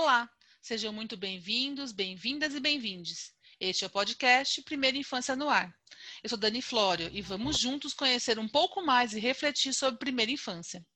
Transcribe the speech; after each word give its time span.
Olá, 0.00 0.30
sejam 0.62 0.92
muito 0.92 1.16
bem-vindos, 1.16 1.90
bem-vindas 1.90 2.54
e 2.54 2.60
bem-vindes. 2.60 3.32
Este 3.58 3.82
é 3.82 3.88
o 3.88 3.90
podcast 3.90 4.62
Primeira 4.62 4.96
Infância 4.96 5.34
no 5.34 5.50
Ar. 5.50 5.74
Eu 6.22 6.28
sou 6.28 6.38
Dani 6.38 6.62
Flório 6.62 7.10
e 7.12 7.20
vamos 7.20 7.58
juntos 7.58 7.94
conhecer 7.94 8.38
um 8.38 8.46
pouco 8.46 8.80
mais 8.80 9.12
e 9.12 9.18
refletir 9.18 9.74
sobre 9.74 9.98
primeira 9.98 10.30
infância. 10.30 10.86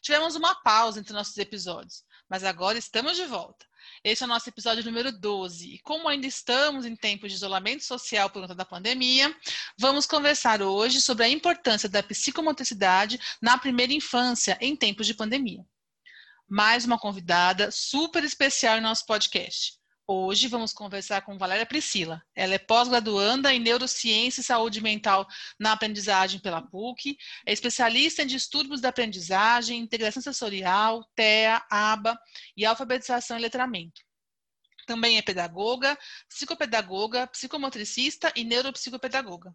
Tivemos 0.00 0.36
uma 0.36 0.54
pausa 0.62 1.00
entre 1.00 1.12
nossos 1.12 1.36
episódios, 1.38 2.04
mas 2.30 2.44
agora 2.44 2.78
estamos 2.78 3.16
de 3.16 3.24
volta. 3.24 3.66
Esse 4.04 4.22
é 4.22 4.26
o 4.26 4.28
nosso 4.28 4.48
episódio 4.48 4.84
número 4.84 5.10
12. 5.10 5.74
E 5.74 5.78
como 5.80 6.08
ainda 6.08 6.28
estamos 6.28 6.86
em 6.86 6.94
tempo 6.94 7.26
de 7.26 7.34
isolamento 7.34 7.82
social 7.82 8.30
por 8.30 8.42
conta 8.42 8.54
da 8.54 8.64
pandemia, 8.64 9.36
vamos 9.76 10.06
conversar 10.06 10.62
hoje 10.62 11.00
sobre 11.00 11.24
a 11.24 11.28
importância 11.28 11.88
da 11.88 12.00
psicomotricidade 12.00 13.18
na 13.42 13.58
primeira 13.58 13.92
infância 13.92 14.56
em 14.60 14.76
tempos 14.76 15.04
de 15.04 15.14
pandemia 15.14 15.66
mais 16.48 16.84
uma 16.84 16.98
convidada 16.98 17.70
super 17.72 18.22
especial 18.22 18.78
em 18.78 18.80
nosso 18.80 19.04
podcast. 19.04 19.74
Hoje 20.06 20.46
vamos 20.46 20.72
conversar 20.72 21.22
com 21.22 21.36
Valéria 21.36 21.66
Priscila. 21.66 22.22
Ela 22.36 22.54
é 22.54 22.58
pós-graduanda 22.58 23.52
em 23.52 23.58
Neurociência 23.58 24.40
e 24.40 24.44
Saúde 24.44 24.80
Mental 24.80 25.26
na 25.58 25.72
Aprendizagem 25.72 26.38
pela 26.38 26.62
PUC, 26.62 27.16
é 27.44 27.52
especialista 27.52 28.22
em 28.22 28.26
distúrbios 28.26 28.80
da 28.80 28.90
aprendizagem, 28.90 29.80
integração 29.80 30.22
sensorial, 30.22 31.04
TEA, 31.16 31.60
ABA 31.68 32.16
e 32.56 32.64
alfabetização 32.64 33.36
e 33.36 33.42
letramento. 33.42 34.00
Também 34.86 35.18
é 35.18 35.22
pedagoga, 35.22 35.98
psicopedagoga, 36.28 37.26
psicomotricista 37.26 38.32
e 38.36 38.44
neuropsicopedagoga. 38.44 39.52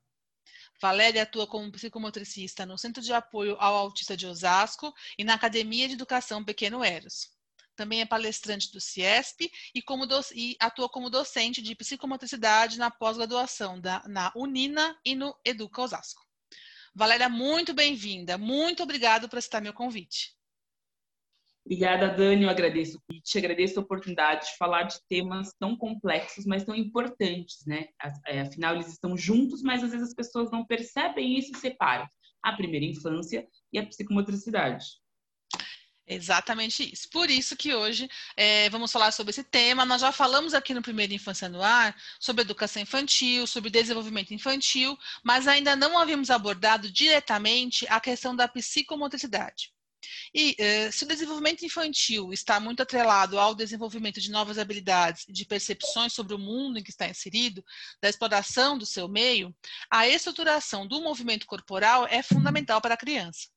Valéria 0.82 1.22
atua 1.22 1.46
como 1.46 1.72
psicomotricista 1.72 2.66
no 2.66 2.76
Centro 2.76 3.04
de 3.04 3.14
Apoio 3.14 3.56
ao 3.60 3.76
Autista 3.76 4.18
de 4.18 4.26
Osasco 4.26 4.92
e 5.16 5.24
na 5.24 5.36
Academia 5.36 5.88
de 5.88 5.94
Educação 5.94 6.44
Pequeno 6.44 6.84
Eros. 6.84 7.30
Também 7.76 8.02
é 8.02 8.06
palestrante 8.06 8.72
do 8.72 8.82
CIESP 8.82 9.52
e, 9.76 9.82
como 9.84 10.08
e 10.34 10.58
atua 10.60 10.90
como 10.90 11.12
docente 11.12 11.62
de 11.62 11.76
psicomotricidade 11.76 12.80
na 12.80 12.90
pós-graduação 12.90 13.80
na 14.08 14.32
Unina 14.36 15.00
e 15.06 15.14
no 15.14 15.38
Educa 15.46 15.84
Osasco. 15.84 16.26
Valéria, 16.96 17.30
muito 17.30 17.76
bem-vinda. 17.76 18.36
Muito 18.40 18.82
obrigado 18.82 19.30
por 19.30 19.38
aceitar 19.38 19.62
meu 19.62 19.74
convite. 19.74 20.36
Obrigada, 21.72 22.10
Dani. 22.10 22.44
Eu 22.44 22.50
agradeço 22.50 22.98
o 22.98 23.02
convite, 23.08 23.38
agradeço 23.38 23.80
a 23.80 23.82
oportunidade 23.82 24.48
de 24.48 24.58
falar 24.58 24.84
de 24.84 25.00
temas 25.08 25.54
tão 25.58 25.74
complexos, 25.78 26.46
mas 26.46 26.66
tão 26.66 26.76
importantes, 26.76 27.66
né? 27.66 27.86
É, 28.28 28.42
afinal, 28.42 28.76
eles 28.76 28.90
estão 28.90 29.16
juntos, 29.16 29.64
mas 29.64 29.82
às 29.82 29.92
vezes 29.92 30.10
as 30.10 30.14
pessoas 30.14 30.52
não 30.52 30.66
percebem 30.66 31.40
isso 31.40 31.54
e 31.54 31.58
separam 31.58 32.06
a 32.44 32.52
primeira 32.58 32.86
infância 32.86 33.48
e 33.72 33.80
a 33.80 33.86
psicomotricidade. 33.86 34.86
Exatamente 36.06 36.92
isso. 36.92 37.10
Por 37.10 37.30
isso 37.30 37.56
que 37.56 37.74
hoje 37.74 38.10
é, 38.36 38.70
vamos 38.70 38.92
falar 38.92 39.14
sobre 39.14 39.30
esse 39.30 39.46
tema. 39.46 39.86
Nós 39.86 40.02
já 40.02 40.12
falamos 40.12 40.54
aqui 40.54 40.74
no 40.74 40.82
Primeiro 40.82 41.14
Infância 41.14 41.48
no 41.48 41.64
Ar 41.64 41.96
sobre 42.20 42.42
educação 42.42 42.82
infantil, 42.82 43.48
sobre 43.48 43.70
desenvolvimento 43.70 44.34
infantil, 44.34 44.98
mas 45.24 45.48
ainda 45.48 45.74
não 45.78 45.98
havíamos 45.98 46.30
abordado 46.30 46.92
diretamente 46.92 47.88
a 47.88 48.02
questão 48.02 48.36
da 48.36 48.46
psicomotricidade. 48.46 49.72
E 50.34 50.56
eh, 50.58 50.92
se 50.92 51.04
o 51.04 51.08
desenvolvimento 51.08 51.66
infantil 51.66 52.32
está 52.34 52.60
muito 52.60 52.82
atrelado 52.82 53.40
ao 53.40 53.56
desenvolvimento 53.56 54.20
de 54.20 54.32
novas 54.32 54.58
habilidades 54.58 55.26
e 55.28 55.34
de 55.34 55.46
percepções 55.46 56.14
sobre 56.14 56.34
o 56.34 56.40
mundo 56.40 56.80
em 56.80 56.84
que 56.84 56.92
está 56.92 57.08
inserido, 57.08 57.64
da 58.02 58.10
exploração 58.10 58.78
do 58.78 58.86
seu 58.86 59.08
meio, 59.08 59.56
a 59.90 60.08
estruturação 60.08 60.88
do 60.88 61.02
movimento 61.02 61.46
corporal 61.46 62.08
é 62.08 62.22
fundamental 62.24 62.82
para 62.82 62.94
a 62.94 62.98
criança. 62.98 63.48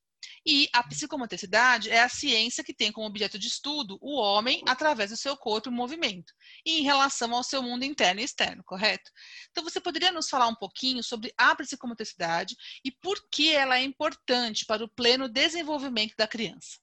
E 0.46 0.68
a 0.72 0.82
psicomotricidade 0.82 1.90
é 1.90 2.02
a 2.02 2.08
ciência 2.08 2.64
que 2.64 2.74
tem 2.74 2.92
como 2.92 3.06
objeto 3.06 3.38
de 3.38 3.48
estudo 3.48 3.98
o 4.00 4.18
homem 4.18 4.62
através 4.66 5.10
do 5.10 5.16
seu 5.16 5.36
corpo 5.36 5.68
e 5.68 5.72
movimento, 5.72 6.32
e 6.64 6.80
em 6.80 6.82
relação 6.82 7.34
ao 7.34 7.42
seu 7.42 7.62
mundo 7.62 7.84
interno 7.84 8.20
e 8.20 8.24
externo, 8.24 8.62
correto? 8.64 9.10
Então, 9.50 9.64
você 9.64 9.80
poderia 9.80 10.12
nos 10.12 10.28
falar 10.28 10.48
um 10.48 10.54
pouquinho 10.54 11.02
sobre 11.02 11.32
a 11.36 11.54
psicomotricidade 11.54 12.54
e 12.84 12.90
por 12.90 13.16
que 13.30 13.52
ela 13.52 13.78
é 13.78 13.82
importante 13.82 14.64
para 14.66 14.84
o 14.84 14.88
pleno 14.88 15.28
desenvolvimento 15.28 16.14
da 16.16 16.26
criança? 16.26 16.78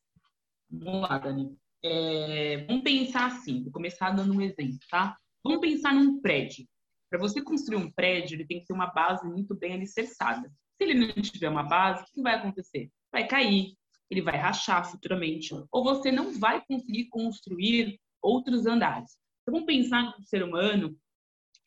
Vamos 0.70 1.10
lá, 1.10 1.18
Dani. 1.18 1.58
É, 1.84 2.66
vamos 2.68 2.84
pensar 2.84 3.26
assim, 3.26 3.64
vou 3.64 3.72
começar 3.72 4.12
dando 4.12 4.34
um 4.34 4.42
exemplo, 4.42 4.80
tá? 4.90 5.18
Vamos 5.44 5.60
pensar 5.60 5.94
num 5.94 6.22
prédio. 6.22 6.68
Para 7.10 7.20
você 7.20 7.42
construir 7.42 7.78
um 7.78 7.92
prédio, 7.92 8.36
ele 8.36 8.46
tem 8.46 8.60
que 8.60 8.68
ter 8.68 8.74
uma 8.74 8.88
base 8.88 9.28
muito 9.28 9.56
bem 9.56 9.74
alicerçada. 9.74 10.48
Se 10.78 10.84
ele 10.84 10.94
não 10.94 11.22
tiver 11.22 11.50
uma 11.50 11.64
base, 11.64 12.04
o 12.04 12.06
que 12.14 12.22
vai 12.22 12.36
acontecer? 12.36 12.90
Vai 13.12 13.28
cair, 13.28 13.76
ele 14.10 14.22
vai 14.22 14.38
rachar 14.38 14.90
futuramente, 14.90 15.54
ou 15.72 15.84
você 15.84 16.12
não 16.12 16.38
vai 16.38 16.64
conseguir 16.66 17.06
construir 17.06 18.00
outros 18.22 18.66
andares. 18.66 19.18
Então, 19.42 19.54
vamos 19.54 19.66
pensar 19.66 20.18
no 20.18 20.24
ser 20.24 20.44
humano, 20.44 20.98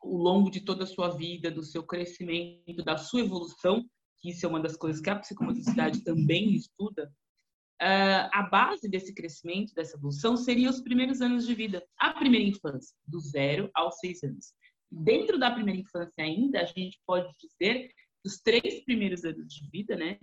ao 0.03 0.11
longo 0.11 0.51
de 0.51 0.61
toda 0.61 0.85
a 0.85 0.87
sua 0.87 1.09
vida, 1.09 1.51
do 1.51 1.63
seu 1.63 1.83
crescimento, 1.83 2.85
da 2.85 2.97
sua 2.97 3.21
evolução, 3.21 3.85
que 4.19 4.31
isso 4.31 4.45
é 4.45 4.49
uma 4.49 4.61
das 4.61 4.77
coisas 4.77 5.01
que 5.01 5.11
a 5.11 5.19
psicomotricidade 5.19 6.05
também 6.05 6.55
estuda, 6.55 7.13
uh, 7.83 8.29
a 8.33 8.43
base 8.51 8.89
desse 8.89 9.15
crescimento, 9.15 9.75
dessa 9.75 9.97
evolução, 9.97 10.37
seria 10.37 10.71
os 10.71 10.81
primeiros 10.81 11.21
anos 11.21 11.47
de 11.47 11.55
vida, 11.55 11.85
a 11.99 12.13
primeira 12.13 12.47
infância, 12.47 12.95
do 13.07 13.21
zero 13.21 13.71
aos 13.75 13.99
seis 13.99 14.23
anos. 14.23 14.53
Dentro 14.91 15.39
da 15.39 15.51
primeira 15.51 15.81
infância 15.81 16.23
ainda, 16.23 16.61
a 16.61 16.67
gente 16.67 17.01
pode 17.07 17.33
dizer 17.39 17.91
os 18.25 18.41
três 18.41 18.85
primeiros 18.85 19.25
anos 19.25 19.53
de 19.53 19.69
vida, 19.71 19.97
né, 19.97 20.19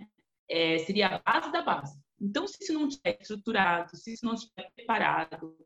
é, 0.48 0.78
seria 0.78 1.08
a 1.08 1.18
base 1.18 1.52
da 1.52 1.62
base. 1.62 1.98
Então, 2.20 2.46
se 2.46 2.62
isso 2.62 2.72
não 2.72 2.88
estiver 2.88 3.18
estruturado, 3.20 3.96
se 3.96 4.12
isso 4.12 4.24
não 4.24 4.34
estiver 4.34 4.70
preparado, 4.74 5.56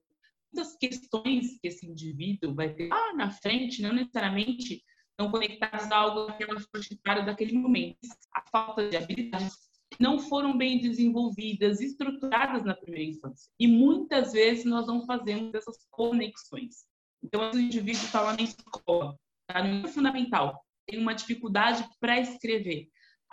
muitas 0.53 0.77
questões 0.77 1.59
que 1.61 1.69
esse 1.69 1.87
indivíduo 1.87 2.55
vai 2.55 2.73
ter 2.73 2.89
lá 2.89 3.13
na 3.15 3.31
frente, 3.31 3.83
não 3.83 3.93
necessariamente 3.93 4.83
estão 5.11 5.31
conectadas 5.31 5.91
a 5.91 5.97
algo 5.97 6.27
daquela 6.27 6.61
faixa 6.61 7.23
daquele 7.25 7.59
momento. 7.59 7.99
A 8.33 8.43
falta 8.51 8.89
de 8.89 8.97
habilidades 8.97 9.57
não 10.01 10.19
foram 10.19 10.57
bem 10.57 10.81
desenvolvidas, 10.81 11.81
estruturadas 11.81 12.65
na 12.65 12.75
primeira 12.75 13.11
infância. 13.11 13.51
E 13.59 13.67
muitas 13.67 14.33
vezes 14.33 14.65
nós 14.65 14.87
não 14.87 15.07
fazemos 15.07 15.55
essas 15.55 15.87
conexões. 15.91 16.87
Então, 17.23 17.51
o 17.51 17.59
indivíduo 17.59 18.05
está 18.05 18.21
lá 18.21 18.37
na 18.37 18.43
escola, 18.43 19.19
está 19.49 19.63
no 19.63 19.89
fundamental, 19.89 20.65
tem 20.87 20.99
uma 21.01 21.15
dificuldade 21.15 21.89
para 21.99 22.21
escrever. 22.21 22.89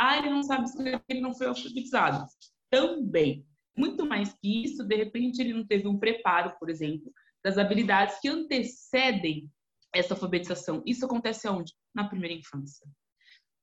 Ah, 0.06 0.18
ele 0.18 0.30
não 0.30 0.44
sabe 0.44 0.66
escrever, 0.66 1.02
ele 1.08 1.22
não 1.22 1.34
foi 1.34 1.48
alfabetizado. 1.48 2.26
Também. 2.70 3.48
Muito 3.74 4.06
mais 4.06 4.34
que 4.34 4.66
isso, 4.66 4.84
de 4.84 4.98
repente 4.98 5.42
ele 5.42 5.54
não 5.54 5.66
teve 5.66 5.88
um 5.88 5.98
preparo, 5.98 6.54
por 6.60 6.70
exemplo, 6.70 7.10
das 7.42 7.58
habilidades 7.58 8.20
que 8.20 8.28
antecedem 8.28 9.50
essa 9.96 10.14
alfabetização. 10.14 10.84
Isso 10.86 11.06
acontece 11.06 11.48
aonde? 11.48 11.72
Na 11.96 12.10
primeira 12.10 12.36
infância. 12.36 12.86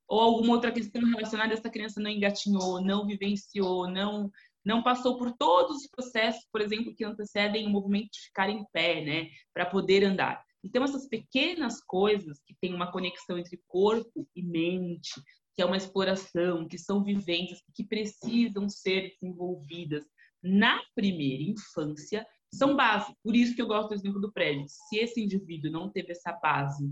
Ou 0.08 0.18
alguma 0.18 0.54
outra 0.54 0.72
questão 0.72 1.02
relacionada 1.04 1.52
a 1.52 1.58
essa 1.58 1.68
criança 1.68 2.00
não 2.00 2.10
engatinhou, 2.10 2.82
não 2.82 3.06
vivenciou, 3.06 3.86
não 3.86 4.30
não 4.64 4.82
passou 4.82 5.18
por 5.18 5.32
todos 5.38 5.78
os 5.78 5.88
processos, 5.88 6.46
por 6.52 6.60
exemplo, 6.60 6.94
que 6.94 7.02
antecedem 7.04 7.66
o 7.66 7.70
movimento 7.70 8.10
de 8.12 8.20
ficar 8.20 8.50
em 8.50 8.62
pé, 8.72 9.02
né, 9.02 9.30
para 9.54 9.64
poder 9.64 10.04
andar. 10.04 10.44
Então, 10.62 10.84
essas 10.84 11.08
pequenas 11.08 11.82
coisas 11.82 12.42
que 12.46 12.54
têm 12.60 12.74
uma 12.74 12.92
conexão 12.92 13.38
entre 13.38 13.58
corpo 13.66 14.28
e 14.36 14.42
mente, 14.42 15.10
que 15.54 15.62
é 15.62 15.64
uma 15.64 15.76
exploração, 15.76 16.66
que 16.66 16.78
são 16.78 17.02
vivências 17.02 17.60
que 17.74 17.84
precisam 17.84 18.68
ser 18.68 19.14
desenvolvidas 19.20 20.04
na 20.42 20.80
primeira 20.94 21.42
infância, 21.42 22.26
são 22.52 22.74
base. 22.74 23.14
Por 23.22 23.36
isso 23.36 23.54
que 23.54 23.62
eu 23.62 23.66
gosto 23.66 23.90
do 23.90 23.94
exemplo 23.94 24.20
do 24.20 24.32
prédio. 24.32 24.66
Se 24.68 24.96
esse 24.98 25.22
indivíduo 25.22 25.70
não 25.70 25.90
teve 25.90 26.12
essa 26.12 26.32
base 26.32 26.90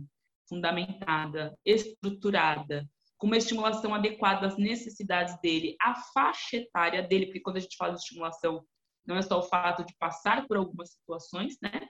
fundamentada, 0.48 1.56
estruturada, 1.64 2.88
com 3.16 3.26
uma 3.26 3.36
estimulação 3.36 3.94
adequada 3.94 4.46
às 4.46 4.56
necessidades 4.56 5.38
dele, 5.40 5.76
à 5.80 5.94
faixa 6.12 6.56
etária 6.56 7.02
dele, 7.02 7.26
porque 7.26 7.40
quando 7.40 7.56
a 7.56 7.60
gente 7.60 7.76
fala 7.76 7.94
de 7.94 8.00
estimulação, 8.00 8.64
não 9.04 9.16
é 9.16 9.22
só 9.22 9.38
o 9.38 9.42
fato 9.42 9.84
de 9.84 9.94
passar 9.98 10.46
por 10.46 10.56
algumas 10.56 10.92
situações, 10.92 11.56
né? 11.60 11.88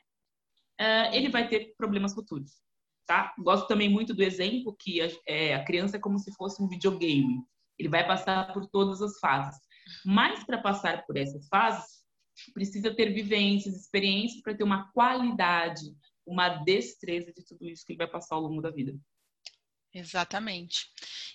Uh, 0.81 1.12
ele 1.12 1.29
vai 1.29 1.49
ter 1.49 1.75
problemas 1.76 2.14
futuros 2.14 2.62
tá? 3.08 3.34
Gosto 3.38 3.66
também 3.66 3.88
muito 3.88 4.14
do 4.14 4.22
exemplo 4.22 4.76
que 4.78 5.00
a, 5.00 5.08
é, 5.26 5.55
a 5.55 5.64
criança 5.64 5.96
é 5.96 6.00
como 6.00 6.19
se 6.19 6.31
fosse 6.34 6.62
um 6.62 6.69
videogame. 6.69 7.43
Ele 7.78 7.88
vai 7.88 8.06
passar 8.06 8.52
por 8.52 8.66
todas 8.66 9.00
as 9.00 9.19
fases. 9.19 9.58
Mas 10.05 10.44
para 10.44 10.58
passar 10.58 11.06
por 11.06 11.16
essas 11.16 11.49
fases, 11.49 12.05
precisa 12.52 12.94
ter 12.94 13.14
vivências, 13.14 13.75
experiências 13.75 14.43
para 14.43 14.55
ter 14.55 14.62
uma 14.62 14.93
qualidade, 14.93 15.81
uma 16.26 16.50
destreza 16.50 17.32
de 17.32 17.43
tudo 17.44 17.66
isso 17.66 17.84
que 17.87 17.93
ele 17.93 17.99
vai 17.99 18.06
passar 18.06 18.34
ao 18.34 18.43
longo 18.43 18.60
da 18.60 18.70
vida. 18.70 18.94
Exatamente. 19.93 20.87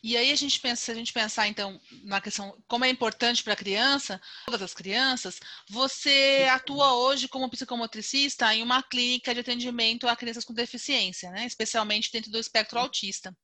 E 0.04 0.16
aí 0.16 0.32
a 0.32 0.36
gente 0.36 0.60
pensa, 0.60 0.84
se 0.84 0.92
a 0.92 0.94
gente 0.94 1.12
pensar 1.12 1.48
então 1.48 1.80
na 2.04 2.22
questão 2.22 2.56
como 2.68 2.86
é 2.86 2.90
importante 2.90 3.44
para 3.44 3.54
a 3.54 3.58
criança, 3.58 4.22
todas 4.46 4.62
as 4.62 4.74
crianças, 4.74 5.40
você 5.68 6.48
atua 6.52 6.94
hoje 6.94 7.28
como 7.28 7.50
psicomotricista 7.50 8.54
em 8.54 8.62
uma 8.62 8.84
clínica 8.84 9.34
de 9.34 9.40
atendimento 9.40 10.08
a 10.08 10.16
crianças 10.16 10.46
com 10.46 10.54
deficiência, 10.54 11.32
né? 11.32 11.46
Especialmente 11.46 12.12
dentro 12.12 12.32
do 12.32 12.40
espectro 12.40 12.80
autista. 12.80 13.36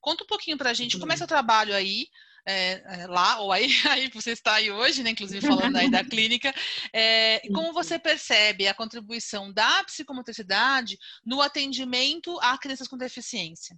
Conta 0.00 0.22
um 0.22 0.28
pouquinho 0.28 0.56
para 0.56 0.70
a 0.70 0.74
gente 0.74 0.98
como 0.98 1.12
é 1.12 1.16
seu 1.16 1.26
trabalho 1.26 1.74
aí, 1.74 2.06
é, 2.46 3.02
é, 3.02 3.06
lá, 3.06 3.40
ou 3.40 3.52
aí, 3.52 3.66
aí 3.90 4.08
você 4.10 4.30
está 4.30 4.54
aí 4.54 4.70
hoje, 4.70 5.02
né, 5.02 5.10
inclusive 5.10 5.46
falando 5.46 5.76
aí 5.76 5.90
da 5.90 6.04
clínica, 6.04 6.52
é, 6.92 7.40
como 7.54 7.72
você 7.72 7.98
percebe 7.98 8.66
a 8.66 8.74
contribuição 8.74 9.52
da 9.52 9.84
psicomotricidade 9.84 10.98
no 11.24 11.40
atendimento 11.40 12.38
a 12.40 12.56
crianças 12.58 12.88
com 12.88 12.96
deficiência? 12.96 13.76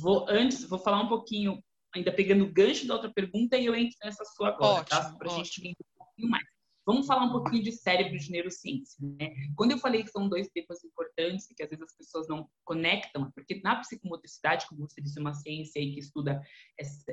Vou 0.00 0.26
antes, 0.28 0.64
vou 0.64 0.78
falar 0.78 1.02
um 1.02 1.08
pouquinho, 1.08 1.62
ainda 1.94 2.12
pegando 2.12 2.44
o 2.44 2.52
gancho 2.52 2.86
da 2.86 2.94
outra 2.94 3.12
pergunta 3.12 3.56
e 3.56 3.66
eu 3.66 3.74
entro 3.74 3.96
nessa 4.02 4.24
sua 4.24 4.48
agora, 4.48 4.84
tá? 4.84 4.98
ótimo, 4.98 5.12
tá? 5.12 5.18
Para 5.18 5.32
a 5.32 5.36
gente 5.36 5.60
entender 5.60 5.76
um 5.94 6.04
pouquinho 6.04 6.28
mais. 6.30 6.52
Vamos 6.84 7.06
falar 7.06 7.24
um 7.24 7.32
pouquinho 7.32 7.62
de 7.62 7.70
cérebro 7.70 8.18
de 8.18 8.30
neurociência. 8.30 8.98
Né? 9.00 9.32
Quando 9.54 9.70
eu 9.70 9.78
falei 9.78 10.02
que 10.02 10.10
são 10.10 10.28
dois 10.28 10.48
temas 10.48 10.82
importantes 10.82 11.48
e 11.48 11.54
que 11.54 11.62
às 11.62 11.70
vezes 11.70 11.84
as 11.84 11.96
pessoas 11.96 12.26
não 12.26 12.48
conectam, 12.64 13.30
porque 13.32 13.60
na 13.62 13.76
psicomotricidade, 13.76 14.66
como 14.66 14.80
você 14.80 15.00
disse, 15.00 15.18
é 15.18 15.20
uma 15.20 15.34
ciência 15.34 15.80
aí 15.80 15.92
que 15.92 16.00
estuda 16.00 16.42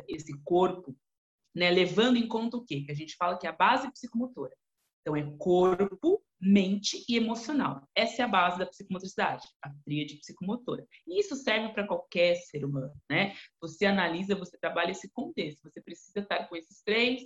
esse 0.08 0.34
corpo, 0.44 0.98
né, 1.56 1.70
levando 1.70 2.18
em 2.18 2.28
conta 2.28 2.58
o 2.58 2.66
quê? 2.66 2.82
Que 2.82 2.92
a 2.92 2.96
gente 2.96 3.16
fala 3.16 3.38
que 3.38 3.46
é 3.46 3.50
a 3.50 3.54
base 3.54 3.92
psicomotora. 3.92 4.56
Então, 5.02 5.16
é 5.16 5.24
corpo, 5.38 6.24
mente 6.40 7.04
e 7.08 7.18
emocional. 7.18 7.88
Essa 7.96 8.22
é 8.22 8.26
a 8.26 8.28
base 8.28 8.60
da 8.60 8.66
psicomotricidade, 8.66 9.48
a 9.62 9.70
tríade 9.84 10.16
psicomotora. 10.18 10.88
E 11.08 11.20
isso 11.20 11.36
serve 11.36 11.74
para 11.74 11.86
qualquer 11.86 12.36
ser 12.36 12.64
humano, 12.64 12.94
né? 13.10 13.36
Você 13.62 13.86
analisa, 13.86 14.36
você 14.36 14.58
trabalha 14.58 14.92
esse 14.92 15.10
contexto. 15.10 15.64
Você 15.64 15.82
precisa 15.82 16.20
estar 16.20 16.48
com 16.48 16.56
esses 16.56 16.82
três 16.82 17.24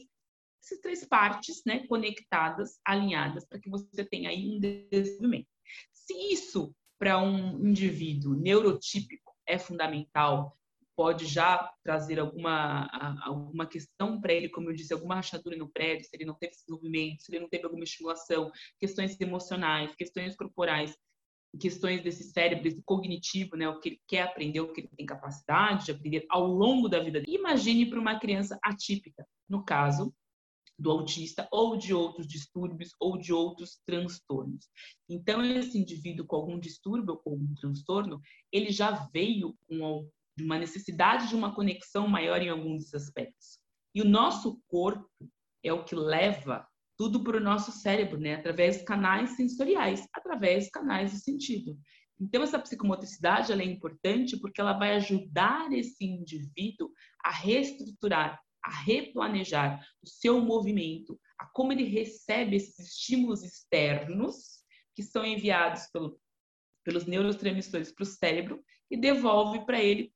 essas 0.64 0.80
três 0.80 1.04
partes 1.04 1.62
né, 1.66 1.86
conectadas, 1.88 2.80
alinhadas, 2.86 3.46
para 3.46 3.60
que 3.60 3.70
você 3.70 4.06
tenha 4.06 4.30
aí 4.30 4.48
um 4.50 4.60
desenvolvimento. 4.60 5.48
Se 5.92 6.14
isso 6.32 6.74
para 6.98 7.22
um 7.22 7.68
indivíduo 7.68 8.34
neurotípico 8.34 9.36
é 9.46 9.60
fundamental, 9.60 10.58
pode 10.96 11.26
já 11.26 11.72
trazer 11.84 12.20
alguma, 12.20 12.88
alguma 13.24 13.66
questão 13.66 14.20
para 14.22 14.34
ele, 14.34 14.50
como 14.50 14.70
eu 14.70 14.76
disse, 14.76 14.94
alguma 14.94 15.16
rachadura 15.16 15.56
no 15.58 15.70
prédio, 15.70 16.06
se 16.06 16.16
ele 16.16 16.26
não 16.26 16.36
teve 16.36 16.54
desenvolvimento, 16.54 17.24
se 17.24 17.32
ele 17.32 17.42
não 17.42 17.50
teve 17.50 17.66
alguma 17.66 17.84
estimulação, 17.84 18.52
questões 18.80 19.20
emocionais, 19.20 19.96
questões 19.96 20.36
corporais, 20.36 20.96
questões 21.60 22.02
desse 22.04 22.24
cérebro, 22.24 22.64
desse 22.64 22.82
cognitivo, 22.84 23.56
né, 23.56 23.68
o 23.70 23.80
que 23.80 23.90
ele 23.90 24.02
quer 24.08 24.24
aprender, 24.24 24.60
o 24.60 24.74
que 24.74 24.82
ele 24.82 24.90
tem 24.96 25.06
capacidade 25.06 25.86
de 25.86 25.92
aprender 25.92 26.26
ao 26.30 26.46
longo 26.48 26.90
da 26.90 27.00
vida. 27.00 27.22
Imagine 27.28 27.90
para 27.90 28.00
uma 28.00 28.20
criança 28.20 28.58
atípica, 28.64 29.26
no 29.48 29.64
caso, 29.64 30.14
do 30.78 30.90
autista 30.90 31.48
ou 31.52 31.78
de 31.78 31.94
outros 31.94 32.28
distúrbios 32.28 32.96
ou 33.00 33.18
de 33.18 33.32
outros 33.32 33.80
transtornos. 33.86 34.68
Então, 35.08 35.44
esse 35.44 35.78
indivíduo 35.78 36.26
com 36.26 36.36
algum 36.36 36.60
distúrbio 36.60 37.22
ou 37.24 37.34
algum 37.34 37.54
transtorno, 37.56 38.20
ele 38.52 38.72
já 38.72 39.08
veio 39.14 39.56
com 39.68 40.10
uma 40.40 40.58
necessidade 40.58 41.30
de 41.30 41.36
uma 41.36 41.54
conexão 41.54 42.08
maior 42.08 42.42
em 42.42 42.50
alguns 42.50 42.84
desses 42.84 43.08
aspectos. 43.08 43.60
E 43.94 44.02
o 44.02 44.06
nosso 44.06 44.62
corpo 44.68 45.10
é 45.64 45.72
o 45.72 45.84
que 45.84 45.96
leva 45.96 46.68
tudo 46.98 47.24
para 47.24 47.38
o 47.38 47.44
nosso 47.44 47.72
cérebro, 47.72 48.20
né? 48.20 48.36
Através 48.36 48.78
dos 48.78 48.86
canais 48.86 49.32
sensoriais, 49.32 50.08
através 50.14 50.64
dos 50.64 50.72
canais 50.72 51.12
do 51.12 51.18
sentido. 51.18 51.78
Então, 52.20 52.44
essa 52.44 52.60
psicomotricidade 52.60 53.52
é 53.52 53.64
importante 53.64 54.38
porque 54.38 54.62
ela 54.62 54.74
vai 54.74 54.96
ajudar 54.96 55.72
esse 55.72 56.06
indivíduo 56.06 56.92
a 57.24 57.32
reestruturar 57.32 58.40
a 58.64 58.72
replanejar 58.84 59.86
o 60.02 60.08
seu 60.08 60.40
movimento, 60.40 61.20
a 61.38 61.46
como 61.48 61.74
ele 61.74 61.84
recebe 61.84 62.56
esses 62.56 62.80
estímulos 62.80 63.44
externos 63.44 64.64
que 64.96 65.04
são 65.04 65.26
enviados 65.26 65.88
pelo, 65.92 66.20
pelos 66.84 67.06
neurotransmissores 67.06 67.92
para 67.92 68.04
o 68.04 68.06
cérebro 68.06 68.64
e 68.90 68.96
devolve 68.96 69.66
para 69.66 69.82
ele 69.82 70.13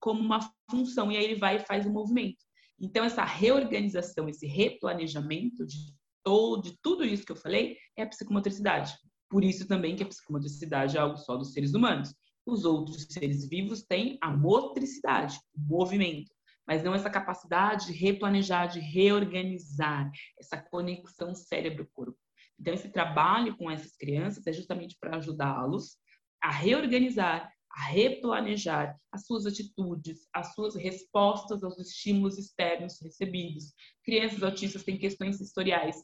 como 0.00 0.20
uma 0.20 0.40
função, 0.70 1.10
e 1.10 1.16
aí 1.16 1.24
ele 1.24 1.38
vai 1.38 1.56
e 1.56 1.66
faz 1.66 1.86
o 1.86 1.90
movimento. 1.90 2.38
Então, 2.80 3.04
essa 3.04 3.24
reorganização, 3.24 4.28
esse 4.28 4.46
replanejamento 4.46 5.66
de, 5.66 5.94
todo, 6.22 6.62
de 6.62 6.78
tudo 6.80 7.04
isso 7.04 7.24
que 7.24 7.32
eu 7.32 7.36
falei 7.36 7.76
é 7.96 8.02
a 8.02 8.06
psicomotricidade. 8.06 8.94
Por 9.28 9.44
isso 9.44 9.66
também 9.66 9.96
que 9.96 10.02
a 10.02 10.06
psicomotricidade 10.06 10.96
é 10.96 11.00
algo 11.00 11.16
só 11.16 11.36
dos 11.36 11.52
seres 11.52 11.74
humanos. 11.74 12.14
Os 12.46 12.64
outros 12.64 13.06
seres 13.10 13.48
vivos 13.48 13.82
têm 13.82 14.16
a 14.22 14.30
motricidade, 14.30 15.38
o 15.54 15.60
movimento 15.60 16.30
mas 16.68 16.84
não 16.84 16.94
essa 16.94 17.08
capacidade 17.08 17.86
de 17.86 17.92
replanejar, 17.92 18.68
de 18.68 18.78
reorganizar, 18.78 20.10
essa 20.38 20.58
conexão 20.58 21.34
cérebro-corpo. 21.34 22.18
Então, 22.60 22.74
esse 22.74 22.90
trabalho 22.90 23.56
com 23.56 23.70
essas 23.70 23.96
crianças 23.96 24.46
é 24.46 24.52
justamente 24.52 24.94
para 25.00 25.16
ajudá-los 25.16 25.96
a 26.42 26.50
reorganizar, 26.50 27.50
a 27.70 27.84
replanejar 27.84 28.98
as 29.12 29.26
suas 29.26 29.46
atitudes, 29.46 30.28
as 30.32 30.54
suas 30.54 30.74
respostas 30.74 31.62
aos 31.62 31.78
estímulos 31.78 32.38
externos 32.38 33.00
recebidos. 33.00 33.74
Crianças 34.02 34.42
autistas 34.42 34.84
têm 34.84 34.98
questões 34.98 35.36
sensoriais 35.36 36.02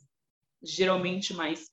geralmente 0.63 1.35
mais 1.35 1.73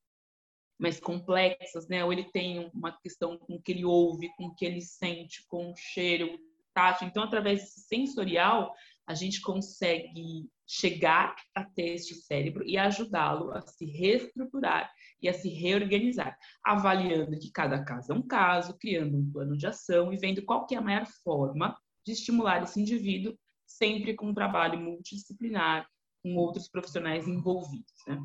mais 0.79 0.99
complexas, 0.99 1.87
né? 1.87 2.03
Ou 2.03 2.11
ele 2.11 2.23
tem 2.31 2.71
uma 2.73 2.91
questão 3.03 3.37
com 3.37 3.53
o 3.53 3.61
que 3.61 3.71
ele 3.71 3.85
ouve, 3.85 4.33
com 4.35 4.47
o 4.47 4.55
que 4.55 4.65
ele 4.65 4.81
sente, 4.81 5.45
com 5.47 5.71
o 5.71 5.75
cheiro, 5.75 6.39
tátil. 6.73 7.07
Então, 7.07 7.21
através 7.21 7.61
desse 7.61 7.81
sensorial, 7.81 8.73
a 9.05 9.13
gente 9.13 9.41
consegue 9.41 10.49
chegar 10.73 11.35
até 11.53 11.81
este 11.81 12.15
cérebro 12.15 12.63
e 12.65 12.77
ajudá-lo 12.77 13.51
a 13.51 13.59
se 13.59 13.85
reestruturar 13.85 14.89
e 15.21 15.27
a 15.27 15.33
se 15.33 15.49
reorganizar, 15.49 16.37
avaliando 16.63 17.37
que 17.37 17.51
cada 17.51 17.83
caso 17.83 18.13
é 18.13 18.15
um 18.15 18.21
caso, 18.21 18.77
criando 18.79 19.17
um 19.17 19.29
plano 19.29 19.57
de 19.57 19.67
ação 19.67 20.13
e 20.13 20.17
vendo 20.17 20.45
qual 20.45 20.65
que 20.65 20.73
é 20.73 20.77
a 20.77 20.81
maior 20.81 21.05
forma 21.25 21.77
de 22.05 22.13
estimular 22.13 22.63
esse 22.63 22.79
indivíduo, 22.79 23.37
sempre 23.67 24.15
com 24.15 24.27
um 24.27 24.33
trabalho 24.33 24.79
multidisciplinar, 24.79 25.85
com 26.23 26.37
outros 26.37 26.69
profissionais 26.69 27.27
envolvidos. 27.27 27.93
Né? 28.07 28.17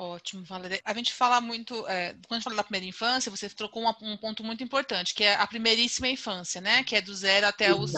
Ótimo, 0.00 0.42
Valéria. 0.44 0.80
A 0.82 0.94
gente 0.94 1.12
fala 1.12 1.42
muito, 1.42 1.86
é, 1.86 2.14
quando 2.26 2.32
a 2.32 2.34
gente 2.36 2.44
fala 2.44 2.56
da 2.56 2.64
primeira 2.64 2.86
infância, 2.86 3.30
você 3.30 3.50
trocou 3.50 3.82
uma, 3.82 3.94
um 4.00 4.16
ponto 4.16 4.42
muito 4.42 4.64
importante, 4.64 5.12
que 5.12 5.22
é 5.22 5.34
a 5.34 5.46
primeiríssima 5.46 6.08
infância, 6.08 6.58
né? 6.58 6.82
Que 6.82 6.96
é 6.96 7.02
do 7.02 7.14
zero 7.14 7.46
até 7.46 7.74
os, 7.74 7.92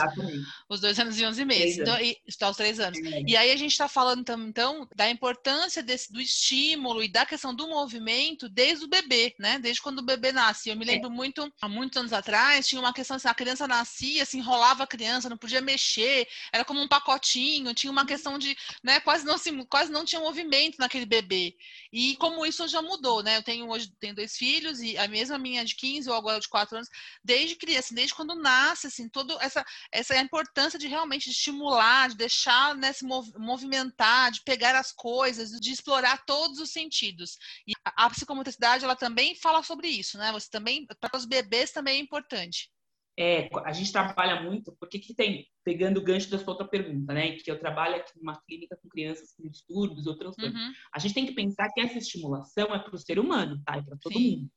os 0.69 0.81
dois 0.81 0.99
anos 0.99 1.16
e 1.16 1.25
onze 1.25 1.44
meses. 1.44 1.78
Então, 1.78 1.96
e, 2.00 2.20
está 2.26 2.50
os 2.50 2.56
três 2.56 2.81
anos. 2.81 2.99
É. 2.99 3.22
E 3.25 3.37
aí 3.37 3.52
a 3.52 3.56
gente 3.56 3.70
está 3.70 3.87
falando 3.87 4.28
então 4.43 4.88
da 4.96 5.08
importância 5.08 5.81
desse, 5.81 6.12
do 6.12 6.20
estímulo 6.20 7.04
e 7.04 7.08
da 7.08 7.25
questão 7.25 7.54
do 7.54 7.69
movimento 7.69 8.49
desde 8.49 8.84
o 8.84 8.88
bebê, 8.88 9.37
né? 9.38 9.60
Desde 9.60 9.81
quando 9.81 10.00
o 10.00 10.04
bebê 10.04 10.32
nasce. 10.32 10.70
Eu 10.70 10.76
me 10.76 10.84
lembro 10.84 11.08
é. 11.08 11.12
muito, 11.12 11.52
há 11.60 11.68
muitos 11.68 11.97
anos 11.99 12.12
atrás, 12.12 12.66
tinha 12.66 12.80
uma 12.80 12.92
questão 12.92 13.16
assim, 13.16 13.28
a 13.28 13.35
criança 13.35 13.68
nascia, 13.68 14.25
se 14.25 14.37
enrolava 14.37 14.82
a 14.82 14.88
criança, 14.88 15.30
não 15.30 15.38
podia 15.38 15.61
mexer, 15.61 16.26
era 16.52 16.64
como 16.64 16.80
um 16.80 16.88
pacotinho, 16.88 17.73
tinha 17.73 17.92
uma 17.92 18.04
questão 18.04 18.38
de, 18.38 18.56
né? 18.82 18.99
Quase 18.99 19.25
não, 19.25 19.38
se, 19.38 19.52
quase 19.66 19.92
não 19.92 20.04
tinha 20.04 20.21
movimento 20.21 20.78
naquele 20.80 21.06
bebê. 21.06 21.54
E 21.92 22.16
como 22.16 22.46
isso 22.46 22.66
já 22.68 22.80
mudou, 22.80 23.22
né? 23.22 23.37
Eu 23.37 23.42
tenho 23.42 23.68
hoje 23.68 23.92
tenho 24.00 24.14
dois 24.14 24.34
filhos 24.37 24.80
e 24.80 24.96
a 24.96 25.06
mesma 25.06 25.38
minha 25.38 25.64
de 25.64 25.76
15 25.76 26.08
ou 26.08 26.16
agora 26.16 26.40
de 26.40 26.49
4 26.49 26.76
anos, 26.76 26.88
desde 27.22 27.54
criança, 27.56 27.94
desde 27.94 28.14
quando 28.14 28.34
nasce, 28.34 28.87
assim, 28.87 29.08
toda 29.08 29.34
essa 29.44 29.64
essa 29.92 30.16
importância 30.18 30.78
de 30.78 30.88
realmente 30.88 31.30
estimular, 31.30 32.08
de 32.08 32.16
deixar 32.16 32.75
né, 32.76 32.92
se 32.92 33.04
mov 33.04 33.30
movimentar, 33.38 34.30
de 34.32 34.42
pegar 34.42 34.75
as 34.75 34.92
coisas, 34.92 35.50
de 35.61 35.72
explorar 35.72 36.25
todos 36.25 36.58
os 36.58 36.70
sentidos. 36.70 37.37
E 37.66 37.72
a 37.84 38.08
psicomotricidade, 38.11 38.84
ela 38.84 38.96
também 38.96 39.34
fala 39.34 39.62
sobre 39.62 39.88
isso, 39.88 40.16
né? 40.18 40.32
Você 40.32 40.49
também 40.50 40.87
para 40.87 41.16
os 41.16 41.26
bebês 41.26 41.72
também 41.72 41.96
é 41.99 42.00
importante. 42.00 42.70
É, 43.19 43.50
a 43.64 43.73
gente 43.73 43.92
trabalha 43.92 44.42
muito, 44.42 44.75
porque 44.81 44.99
que 44.99 45.14
tem, 45.14 45.47
pegando 45.62 45.99
o 45.99 46.02
gancho 46.02 46.31
da 46.31 46.38
sua 46.38 46.52
outra 46.52 46.66
pergunta, 46.66 47.12
né? 47.12 47.37
Que 47.37 47.50
eu 47.50 47.59
trabalho 47.59 47.97
aqui 47.97 48.12
numa 48.16 48.40
clínica 48.42 48.76
com 48.81 48.88
crianças 48.88 49.35
com 49.37 49.49
distúrbios 49.49 50.07
ou 50.07 50.16
transtornos. 50.16 50.54
Uhum. 50.54 50.73
A 50.95 50.99
gente 50.99 51.14
tem 51.14 51.26
que 51.26 51.35
pensar 51.35 51.69
que 51.73 51.81
essa 51.81 51.99
estimulação 51.99 52.75
é 52.75 52.78
para 52.78 52.95
o 52.95 52.99
ser 52.99 53.19
humano, 53.19 53.61
tá? 53.64 53.76
É 53.76 53.83
para 53.83 53.99
todo 54.00 54.14
Sim. 54.14 54.37
mundo. 54.37 54.50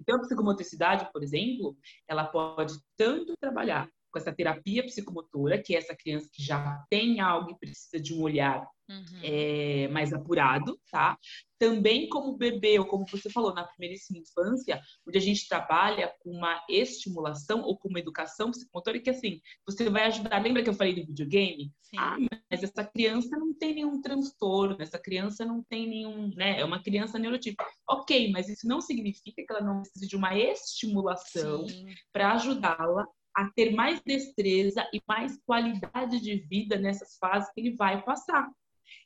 Então, 0.00 0.16
a 0.16 0.20
psicomotricidade, 0.20 1.08
por 1.12 1.22
exemplo, 1.22 1.76
ela 2.08 2.24
pode 2.24 2.74
tanto 2.96 3.36
trabalhar 3.38 3.88
com 4.18 4.22
essa 4.28 4.32
terapia 4.32 4.84
psicomotora, 4.84 5.62
que 5.62 5.74
é 5.74 5.78
essa 5.78 5.94
criança 5.94 6.28
que 6.32 6.42
já 6.42 6.84
tem 6.90 7.20
algo 7.20 7.52
e 7.52 7.58
precisa 7.58 8.02
de 8.02 8.12
um 8.12 8.20
olhar 8.20 8.66
uhum. 8.88 9.20
é, 9.22 9.88
mais 9.88 10.12
apurado, 10.12 10.78
tá? 10.90 11.16
Também 11.58 12.08
como 12.08 12.36
bebê, 12.36 12.78
ou 12.78 12.86
como 12.86 13.06
você 13.08 13.30
falou, 13.30 13.54
na 13.54 13.64
primeiríssima 13.64 14.18
infância, 14.18 14.80
onde 15.06 15.18
a 15.18 15.20
gente 15.20 15.48
trabalha 15.48 16.12
com 16.20 16.30
uma 16.30 16.62
estimulação 16.68 17.62
ou 17.62 17.76
com 17.76 17.88
uma 17.88 17.98
educação 17.98 18.50
psicomotora, 18.50 19.00
que 19.00 19.10
assim, 19.10 19.40
você 19.66 19.88
vai 19.90 20.06
ajudar. 20.06 20.42
Lembra 20.42 20.62
que 20.62 20.70
eu 20.70 20.74
falei 20.74 20.94
do 20.94 21.06
videogame? 21.06 21.72
Sim. 21.82 21.96
Ah, 21.98 22.16
mas 22.50 22.62
essa 22.62 22.84
criança 22.84 23.36
não 23.36 23.52
tem 23.52 23.74
nenhum 23.74 24.00
transtorno, 24.00 24.76
essa 24.78 24.98
criança 24.98 25.44
não 25.44 25.62
tem 25.62 25.88
nenhum, 25.88 26.32
né? 26.34 26.60
É 26.60 26.64
uma 26.64 26.82
criança 26.82 27.18
neurotípica. 27.18 27.64
Ok, 27.88 28.30
mas 28.30 28.48
isso 28.48 28.66
não 28.66 28.80
significa 28.80 29.42
que 29.44 29.52
ela 29.52 29.62
não 29.62 29.82
precisa 29.82 30.06
de 30.06 30.16
uma 30.16 30.36
estimulação 30.36 31.66
para 32.12 32.34
ajudá-la 32.34 33.06
a 33.38 33.48
ter 33.50 33.70
mais 33.70 34.02
destreza 34.04 34.84
e 34.92 35.00
mais 35.06 35.38
qualidade 35.46 36.20
de 36.20 36.34
vida 36.50 36.76
nessas 36.76 37.16
fases 37.18 37.48
que 37.52 37.60
ele 37.60 37.76
vai 37.76 38.02
passar. 38.02 38.50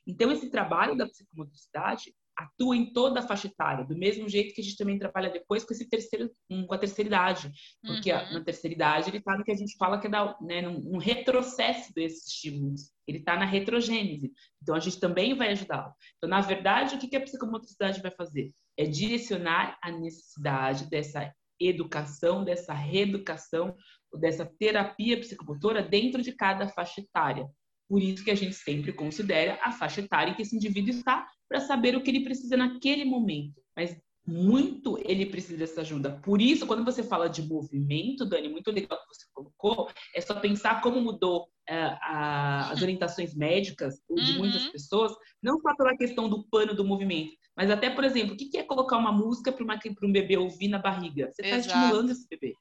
Então, 0.07 0.31
esse 0.31 0.49
trabalho 0.49 0.97
da 0.97 1.05
psicomotricidade 1.05 2.11
atua 2.35 2.75
em 2.75 2.91
toda 2.91 3.19
a 3.19 3.27
faixa 3.27 3.45
etária, 3.45 3.85
do 3.85 3.95
mesmo 3.95 4.27
jeito 4.27 4.55
que 4.55 4.61
a 4.61 4.63
gente 4.63 4.75
também 4.75 4.97
trabalha 4.97 5.29
depois 5.29 5.63
com 5.63 5.71
esse 5.71 5.87
terceiro, 5.87 6.31
com 6.49 6.73
a 6.73 6.79
terceira 6.79 7.07
idade, 7.07 7.51
porque 7.85 8.11
uhum. 8.11 8.33
na 8.33 8.43
terceira 8.43 8.73
idade 8.73 9.11
ele 9.11 9.19
está 9.19 9.37
no 9.37 9.43
que 9.43 9.51
a 9.51 9.55
gente 9.55 9.77
fala 9.77 9.99
que 9.99 10.07
é 10.07 10.09
da, 10.09 10.35
né, 10.41 10.67
um 10.67 10.97
retrocesso 10.97 11.93
desses 11.93 12.25
estímulos, 12.25 12.91
ele 13.07 13.19
está 13.19 13.37
na 13.37 13.45
retrogênese, 13.45 14.31
então 14.59 14.73
a 14.73 14.79
gente 14.79 14.99
também 14.99 15.35
vai 15.35 15.51
ajudá-lo. 15.51 15.93
Então, 16.17 16.27
na 16.27 16.41
verdade, 16.41 16.95
o 16.95 16.99
que 16.99 17.15
a 17.15 17.21
psicomotricidade 17.21 18.01
vai 18.01 18.09
fazer? 18.09 18.51
É 18.75 18.83
direcionar 18.83 19.77
a 19.83 19.91
necessidade 19.91 20.89
dessa 20.89 21.31
educação, 21.59 22.43
dessa 22.43 22.73
reeducação, 22.73 23.75
dessa 24.17 24.45
terapia 24.45 25.19
psicomotora 25.19 25.81
dentro 25.81 26.21
de 26.21 26.31
cada 26.31 26.67
faixa 26.67 27.01
etária. 27.01 27.47
Por 27.87 28.01
isso 28.01 28.23
que 28.23 28.31
a 28.31 28.35
gente 28.35 28.55
sempre 28.55 28.93
considera 28.93 29.59
a 29.61 29.71
faixa 29.71 30.01
etária 30.01 30.31
em 30.31 30.35
que 30.35 30.41
esse 30.41 30.55
indivíduo 30.55 30.91
está 30.91 31.27
para 31.47 31.59
saber 31.59 31.95
o 31.95 32.01
que 32.01 32.09
ele 32.09 32.23
precisa 32.23 32.57
naquele 32.57 33.05
momento. 33.05 33.61
Mas 33.75 33.97
muito 34.25 34.97
ele 35.03 35.25
precisa 35.25 35.57
dessa 35.57 35.81
ajuda. 35.81 36.19
Por 36.23 36.41
isso, 36.41 36.65
quando 36.65 36.85
você 36.85 37.03
fala 37.03 37.27
de 37.27 37.41
movimento, 37.41 38.25
Dani, 38.25 38.47
muito 38.47 38.71
legal 38.71 38.97
que 38.99 39.13
você 39.13 39.25
colocou, 39.33 39.89
é 40.15 40.21
só 40.21 40.39
pensar 40.39 40.81
como 40.81 41.01
mudou 41.01 41.43
uh, 41.69 41.97
a, 42.01 42.71
as 42.71 42.81
orientações 42.81 43.35
médicas 43.35 43.95
de 44.09 44.31
uhum. 44.31 44.37
muitas 44.37 44.65
pessoas, 44.69 45.13
não 45.41 45.59
só 45.59 45.75
pela 45.75 45.97
questão 45.97 46.29
do 46.29 46.47
pano 46.47 46.73
do 46.73 46.85
movimento, 46.85 47.33
mas 47.55 47.69
até, 47.69 47.89
por 47.89 48.03
exemplo, 48.03 48.33
o 48.33 48.37
que 48.37 48.57
é 48.57 48.63
colocar 48.63 48.97
uma 48.97 49.11
música 49.11 49.51
para 49.51 50.07
um 50.07 50.11
bebê 50.11 50.37
ouvir 50.37 50.69
na 50.69 50.79
barriga? 50.79 51.31
Você 51.31 51.41
está 51.43 51.57
estimulando 51.57 52.11
esse 52.11 52.27
bebê. 52.27 52.55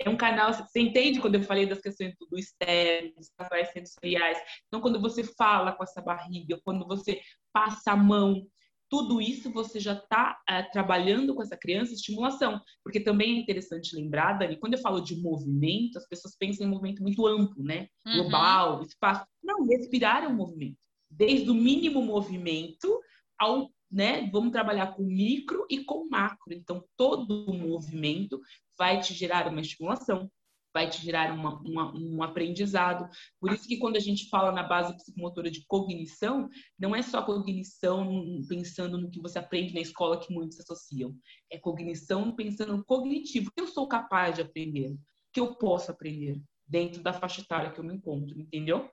É 0.00 0.08
um 0.08 0.16
canal, 0.16 0.52
você 0.52 0.80
entende 0.80 1.20
quando 1.20 1.36
eu 1.36 1.42
falei 1.42 1.66
das 1.66 1.80
questões 1.80 2.14
do 2.30 2.38
externo, 2.38 3.12
dos 3.16 3.30
canais 3.30 3.72
sensoriais. 3.72 4.38
Então, 4.66 4.80
quando 4.80 5.00
você 5.00 5.22
fala 5.22 5.72
com 5.72 5.82
essa 5.82 6.00
barriga, 6.00 6.60
quando 6.64 6.86
você 6.86 7.20
passa 7.52 7.92
a 7.92 7.96
mão, 7.96 8.46
tudo 8.90 9.20
isso 9.20 9.52
você 9.52 9.78
já 9.78 9.92
está 9.92 10.40
é, 10.48 10.62
trabalhando 10.62 11.34
com 11.34 11.42
essa 11.42 11.56
criança 11.56 11.92
estimulação. 11.92 12.60
Porque 12.82 13.00
também 13.00 13.36
é 13.36 13.40
interessante 13.40 13.94
lembrar, 13.94 14.34
Dani, 14.34 14.58
quando 14.58 14.74
eu 14.74 14.80
falo 14.80 15.00
de 15.00 15.16
movimento, 15.16 15.98
as 15.98 16.08
pessoas 16.08 16.36
pensam 16.36 16.66
em 16.66 16.70
movimento 16.70 17.02
muito 17.02 17.26
amplo, 17.26 17.62
né? 17.62 17.88
Uhum. 18.06 18.14
Global, 18.14 18.82
espaço. 18.82 19.26
Não, 19.42 19.66
respirar 19.66 20.24
é 20.24 20.28
um 20.28 20.34
movimento. 20.34 20.78
Desde 21.10 21.50
o 21.50 21.54
mínimo 21.54 22.02
movimento 22.02 23.00
ao 23.38 23.70
né? 23.90 24.28
Vamos 24.30 24.52
trabalhar 24.52 24.94
com 24.94 25.02
micro 25.02 25.66
e 25.70 25.84
com 25.84 26.08
macro. 26.08 26.52
Então, 26.52 26.84
todo 26.96 27.52
movimento 27.52 28.40
vai 28.76 29.00
te 29.00 29.14
gerar 29.14 29.48
uma 29.48 29.60
estimulação, 29.60 30.30
vai 30.72 30.88
te 30.88 31.02
gerar 31.02 31.32
uma, 31.32 31.60
uma, 31.62 31.96
um 31.96 32.22
aprendizado. 32.22 33.08
Por 33.40 33.52
isso 33.52 33.66
que 33.66 33.78
quando 33.78 33.96
a 33.96 34.00
gente 34.00 34.28
fala 34.28 34.52
na 34.52 34.62
base 34.62 34.94
psicomotora 34.94 35.50
de 35.50 35.64
cognição, 35.66 36.48
não 36.78 36.94
é 36.94 37.02
só 37.02 37.22
cognição 37.22 38.46
pensando 38.48 38.98
no 38.98 39.10
que 39.10 39.20
você 39.20 39.38
aprende 39.38 39.74
na 39.74 39.80
escola 39.80 40.20
que 40.20 40.32
muitos 40.32 40.60
associam. 40.60 41.14
É 41.50 41.58
cognição 41.58 42.34
pensando 42.34 42.76
no 42.76 42.84
cognitivo. 42.84 43.50
Que 43.56 43.62
eu 43.62 43.66
sou 43.66 43.88
capaz 43.88 44.36
de 44.36 44.42
aprender? 44.42 44.96
Que 45.32 45.40
eu 45.40 45.54
posso 45.54 45.90
aprender 45.90 46.40
dentro 46.66 47.02
da 47.02 47.12
faixa 47.12 47.40
etária 47.40 47.72
que 47.72 47.80
eu 47.80 47.84
me 47.84 47.94
encontro, 47.94 48.38
entendeu? 48.38 48.90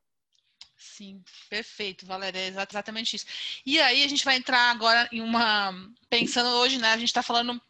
Sim, 0.78 1.24
perfeito, 1.50 2.06
Valéria, 2.06 2.40
é 2.40 2.48
exatamente 2.48 3.16
isso. 3.16 3.26
E 3.66 3.80
aí 3.80 4.04
a 4.04 4.08
gente 4.08 4.26
vai 4.26 4.36
entrar 4.36 4.72
agora 4.72 5.08
em 5.12 5.22
uma. 5.22 5.74
Pensando 6.10 6.50
hoje, 6.50 6.78
né? 6.78 6.92
A 6.92 6.98
gente 6.98 7.08
está 7.08 7.24
falando 7.24 7.62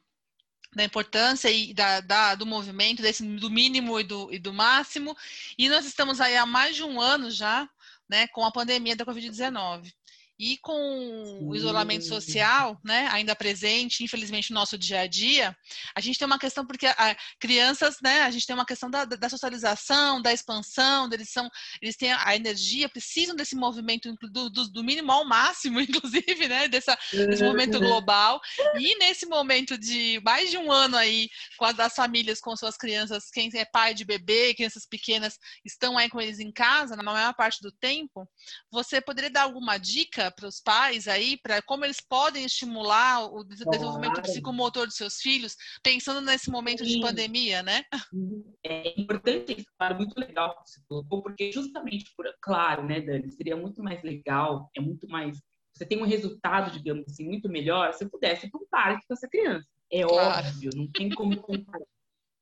da 0.75 0.83
importância 0.83 1.49
e 1.49 1.73
da, 1.73 2.01
da, 2.01 2.35
do 2.35 2.45
movimento, 2.45 3.01
desse, 3.01 3.23
do 3.23 3.49
mínimo 3.49 3.99
e 3.99 4.03
do, 4.03 4.31
e 4.33 4.37
do 4.37 4.53
máximo, 4.53 5.15
e 5.57 5.69
nós 5.69 5.85
estamos 5.85 6.19
aí 6.19 6.35
há 6.35 6.45
mais 6.45 6.75
de 6.75 6.83
um 6.83 6.99
ano 6.99 7.31
já, 7.31 7.67
né, 8.09 8.27
com 8.27 8.43
a 8.43 8.51
pandemia 8.51 8.95
da 8.95 9.05
Covid-19. 9.05 9.93
E 10.37 10.57
com 10.57 11.39
o 11.47 11.55
isolamento 11.55 12.05
social, 12.05 12.77
né, 12.83 13.07
ainda 13.11 13.33
presente, 13.35 14.03
infelizmente, 14.03 14.51
no 14.51 14.59
nosso 14.59 14.77
dia 14.77 14.99
a 14.99 15.07
dia, 15.07 15.55
a 15.95 16.01
gente 16.01 16.19
tem 16.19 16.25
uma 16.25 16.37
questão, 16.37 16.65
porque 16.65 16.87
a, 16.87 17.15
crianças, 17.39 17.97
né, 18.03 18.23
a 18.23 18.31
gente 18.31 18.45
tem 18.45 18.53
uma 18.53 18.65
questão 18.65 18.89
da, 18.89 19.05
da 19.05 19.29
socialização, 19.29 20.21
da 20.21 20.33
expansão, 20.33 21.09
eles 21.11 21.29
são, 21.29 21.49
eles 21.81 21.95
têm 21.95 22.11
a 22.11 22.35
energia, 22.35 22.89
precisam 22.89 23.33
desse 23.33 23.55
movimento 23.55 24.13
do, 24.29 24.49
do, 24.49 24.69
do 24.69 24.83
mínimo 24.83 25.09
ao 25.09 25.25
máximo, 25.25 25.79
inclusive, 25.81 26.47
né, 26.49 26.67
dessa, 26.67 26.97
desse 27.13 27.43
movimento 27.43 27.79
global. 27.79 28.41
E 28.77 28.97
nesse 28.97 29.25
momento 29.25 29.77
de 29.77 30.19
mais 30.23 30.51
de 30.51 30.57
um 30.57 30.69
ano 30.69 30.97
aí, 30.97 31.29
com 31.57 31.63
as 31.63 31.75
das 31.75 31.95
famílias, 31.95 32.41
com 32.41 32.55
suas 32.57 32.75
crianças, 32.75 33.29
quem 33.31 33.49
é 33.53 33.63
pai 33.63 33.93
de 33.93 34.03
bebê, 34.03 34.53
crianças 34.53 34.85
pequenas, 34.85 35.37
estão 35.63 35.97
aí 35.97 36.09
com 36.09 36.19
eles 36.19 36.39
em 36.39 36.51
casa, 36.51 36.97
na 36.97 37.03
maior 37.03 37.33
parte 37.35 37.61
do 37.61 37.71
tempo, 37.71 38.27
você 38.69 38.99
poderia 38.99 39.29
dar 39.29 39.43
alguma 39.43 39.77
dica 39.77 40.24
para 40.31 40.47
os 40.47 40.59
pais 40.59 41.07
aí, 41.07 41.37
para 41.41 41.61
como 41.61 41.85
eles 41.85 42.01
podem 42.01 42.45
estimular 42.45 43.25
o 43.25 43.43
desenvolvimento 43.43 44.13
claro. 44.13 44.29
psicomotor 44.29 44.85
dos 44.85 44.95
seus 44.95 45.15
filhos, 45.17 45.55
pensando 45.83 46.21
nesse 46.21 46.49
momento 46.49 46.85
Sim. 46.85 46.95
de 46.95 47.01
pandemia, 47.01 47.63
né? 47.63 47.83
É 48.63 48.99
importante 48.99 49.53
isso, 49.57 49.67
claro, 49.77 49.95
muito 49.97 50.17
legal 50.19 50.55
que 50.55 50.69
você 50.69 50.81
colocou, 50.87 51.21
porque 51.21 51.51
justamente 51.51 52.11
por, 52.15 52.25
claro, 52.41 52.85
né, 52.85 53.01
Dani, 53.01 53.31
seria 53.31 53.55
muito 53.55 53.81
mais 53.81 54.01
legal, 54.03 54.69
é 54.75 54.81
muito 54.81 55.07
mais 55.07 55.39
você 55.77 55.85
tem 55.85 56.01
um 56.01 56.05
resultado, 56.05 56.71
digamos 56.71 57.03
assim, 57.09 57.25
muito 57.25 57.49
melhor 57.49 57.93
se 57.93 58.09
pudesse 58.09 58.47
ir 58.47 58.49
para 58.49 58.61
um 58.61 58.67
parque 58.71 59.05
com 59.05 59.13
essa 59.13 59.27
criança. 59.27 59.67
É 59.91 60.03
claro. 60.03 60.47
óbvio, 60.47 60.69
não 60.73 60.89
tem 60.89 61.09
como 61.09 61.35
comparar. 61.41 61.85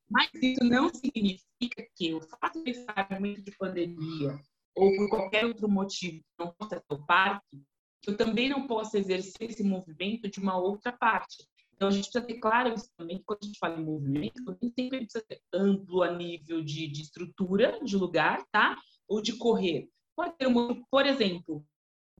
Mas 0.08 0.30
isso 0.34 0.62
não 0.62 0.88
significa 0.88 1.84
que 1.96 2.14
o 2.14 2.20
fato 2.20 2.62
de 2.62 2.70
estar 2.70 3.08
em 3.10 3.14
momento 3.14 3.42
de 3.42 3.50
pandemia 3.56 4.38
ou 4.76 4.94
por 4.96 5.08
qualquer 5.08 5.46
outro 5.46 5.68
motivo 5.68 6.22
não 6.38 6.52
possa 6.52 6.80
ter 6.80 6.94
o 6.94 7.06
parque, 7.06 7.62
eu 8.10 8.16
também 8.16 8.48
não 8.48 8.66
posso 8.66 8.96
exercer 8.96 9.50
esse 9.50 9.62
movimento 9.62 10.28
de 10.28 10.40
uma 10.40 10.56
outra 10.56 10.92
parte. 10.92 11.46
Então, 11.74 11.88
a 11.88 11.90
gente 11.90 12.04
precisa 12.04 12.24
ter 12.24 12.38
claro 12.38 12.72
isso 12.72 12.88
também, 12.96 13.22
quando 13.26 13.40
a 13.42 13.46
gente 13.46 13.58
fala 13.58 13.78
em 13.78 13.84
movimento, 13.84 14.58
nem 14.62 14.72
sempre 14.72 14.98
precisa 14.98 15.24
ser 15.26 15.40
amplo 15.52 16.02
a 16.02 16.12
nível 16.12 16.62
de, 16.62 16.86
de 16.86 17.02
estrutura, 17.02 17.80
de 17.82 17.96
lugar, 17.96 18.44
tá? 18.52 18.78
Ou 19.08 19.20
de 19.20 19.36
correr. 19.36 19.88
Pode 20.16 20.36
ter, 20.38 20.46
um, 20.46 20.84
por 20.84 21.04
exemplo, 21.04 21.64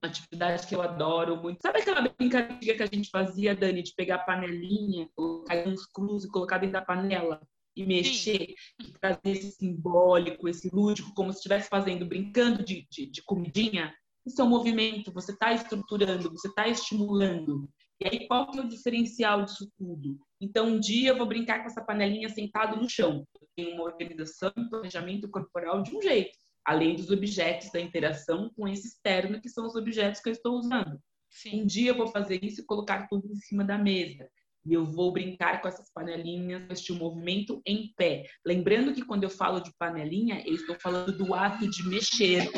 uma 0.03 0.11
atividade 0.11 0.67
que 0.67 0.75
eu 0.75 0.83
adoro 0.83 1.37
muito. 1.37 1.63
Sabe 1.63 1.81
aquela 1.81 2.03
brincadeira 2.03 2.77
que 2.77 2.83
a 2.83 2.87
gente 2.93 3.09
fazia, 3.11 3.55
Dani, 3.55 3.83
de 3.83 3.95
pegar 3.95 4.17
a 4.17 4.25
panelinha, 4.25 5.09
colocar 5.15 5.69
uns 5.69 5.87
cruz 5.87 6.25
e 6.25 6.29
colocar 6.29 6.59
dentro 6.59 6.75
da 6.75 6.83
panela? 6.83 7.41
e 7.77 7.85
mexer, 7.85 8.55
e 8.81 8.93
trazer 9.01 9.21
esse 9.25 9.51
simbólico, 9.53 10.49
esse 10.49 10.69
lúdico, 10.73 11.13
como 11.15 11.33
se 11.33 11.39
estivesse 11.39 11.69
fazendo, 11.69 12.07
brincando 12.07 12.65
de, 12.65 12.87
de, 12.89 13.07
de 13.07 13.23
comidinha, 13.23 13.93
é 14.39 14.45
um 14.45 14.49
movimento, 14.49 15.13
você 15.13 15.33
está 15.33 15.53
estruturando, 15.53 16.31
você 16.31 16.49
está 16.49 16.67
estimulando. 16.67 17.69
E 18.01 18.09
aí, 18.09 18.27
qual 18.27 18.51
que 18.51 18.59
é 18.59 18.63
o 18.63 18.69
diferencial 18.69 19.45
disso 19.45 19.71
tudo? 19.79 20.19
Então, 20.41 20.67
um 20.67 20.81
dia 20.81 21.11
eu 21.11 21.17
vou 21.17 21.27
brincar 21.27 21.61
com 21.61 21.67
essa 21.67 21.85
panelinha 21.85 22.29
sentado 22.29 22.77
no 22.77 22.89
chão. 22.89 23.27
Eu 23.41 23.49
tenho 23.57 23.75
uma 23.75 23.85
organização 23.85 24.53
e 24.57 24.69
planejamento 24.69 25.29
corporal 25.31 25.83
de 25.83 25.97
um 25.97 26.03
jeito, 26.03 26.37
além 26.65 26.97
dos 26.97 27.11
objetos 27.11 27.71
da 27.71 27.81
interação 27.81 28.51
com 28.57 28.67
esse 28.67 28.89
externo, 28.89 29.41
que 29.41 29.49
são 29.49 29.67
os 29.67 29.77
objetos 29.77 30.21
que 30.21 30.29
eu 30.29 30.33
estou 30.33 30.59
usando. 30.59 30.99
Sim. 31.31 31.63
Um 31.63 31.67
dia 31.67 31.91
eu 31.91 31.97
vou 31.97 32.09
fazer 32.09 32.43
isso 32.43 32.63
e 32.63 32.67
colocar 32.67 33.07
tudo 33.09 33.31
em 33.31 33.37
cima 33.37 33.65
da 33.65 33.77
mesa. 33.77 34.29
E 34.67 34.73
eu 34.73 34.85
vou 34.85 35.13
brincar 35.13 35.61
com 35.61 35.69
essas 35.69 35.93
panelinhas, 35.93 36.63
este 36.71 36.93
movimento 36.93 37.61
em 37.67 37.93
pé. 37.97 38.25
Lembrando 38.45 38.95
que 38.95 39.05
quando 39.05 39.25
eu 39.25 39.31
falo 39.31 39.61
de 39.61 39.71
panelinha, 39.79 40.43
eu 40.47 40.55
estou 40.55 40.77
falando 40.81 41.17
do 41.17 41.35
ato 41.35 41.69
de 41.69 41.87
mexer, 41.89 42.51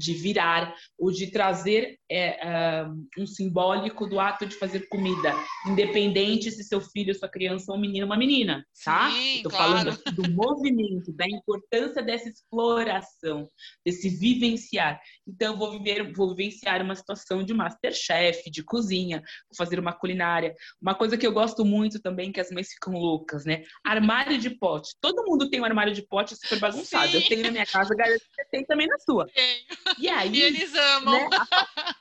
de 0.00 0.14
virar 0.14 0.74
ou 0.98 1.12
de 1.12 1.30
trazer 1.30 1.98
é, 2.10 2.86
um 3.18 3.26
simbólico 3.26 4.06
do 4.06 4.18
ato 4.18 4.46
de 4.46 4.56
fazer 4.56 4.88
comida, 4.88 5.34
independente 5.66 6.50
se 6.50 6.64
seu 6.64 6.80
filho, 6.80 7.14
sua 7.14 7.28
criança 7.28 7.70
é 7.70 7.74
um 7.74 7.78
menino 7.78 8.06
ou 8.06 8.10
uma 8.10 8.16
menina, 8.16 8.64
tá? 8.82 9.10
Estou 9.10 9.52
claro. 9.52 9.92
falando 9.92 10.14
do 10.14 10.30
movimento, 10.32 11.12
da 11.12 11.26
importância 11.28 12.02
dessa 12.02 12.28
exploração, 12.28 13.46
desse 13.84 14.08
vivenciar. 14.08 14.98
Então, 15.28 15.52
eu 15.52 15.58
vou 15.58 15.72
viver, 15.72 16.12
vou 16.12 16.34
vivenciar 16.34 16.82
uma 16.82 16.94
situação 16.94 17.44
de 17.44 17.52
masterchef, 17.52 18.50
de 18.50 18.64
cozinha, 18.64 19.18
vou 19.18 19.56
fazer 19.56 19.78
uma 19.78 19.92
culinária. 19.92 20.54
Uma 20.80 20.94
coisa 20.94 21.18
que 21.18 21.26
eu 21.26 21.32
gosto 21.32 21.64
muito 21.64 22.00
também, 22.00 22.32
que 22.32 22.40
as 22.40 22.50
mães 22.50 22.72
ficam 22.72 22.94
loucas, 22.94 23.44
né? 23.44 23.62
Armário 23.84 24.38
de 24.38 24.50
pote. 24.50 24.94
Todo 25.00 25.24
mundo 25.26 25.50
tem 25.50 25.60
um 25.60 25.64
armário 25.64 25.92
de 25.92 26.02
pote 26.02 26.34
super 26.36 26.58
bagunçado. 26.58 27.08
Sim. 27.08 27.18
Eu 27.18 27.28
tenho 27.28 27.42
na 27.42 27.50
minha 27.50 27.66
casa, 27.66 27.94
que 27.94 28.02
você 28.02 28.44
tem 28.50 28.64
também 28.64 28.86
na 28.86 28.98
sua. 28.98 29.26
Tenho. 29.26 29.60
E 29.98 30.08
aí. 30.08 30.32
E 30.32 30.42
eles 30.42 30.74
amam. 30.74 31.12
Né, 31.12 31.28
a, 31.36 31.96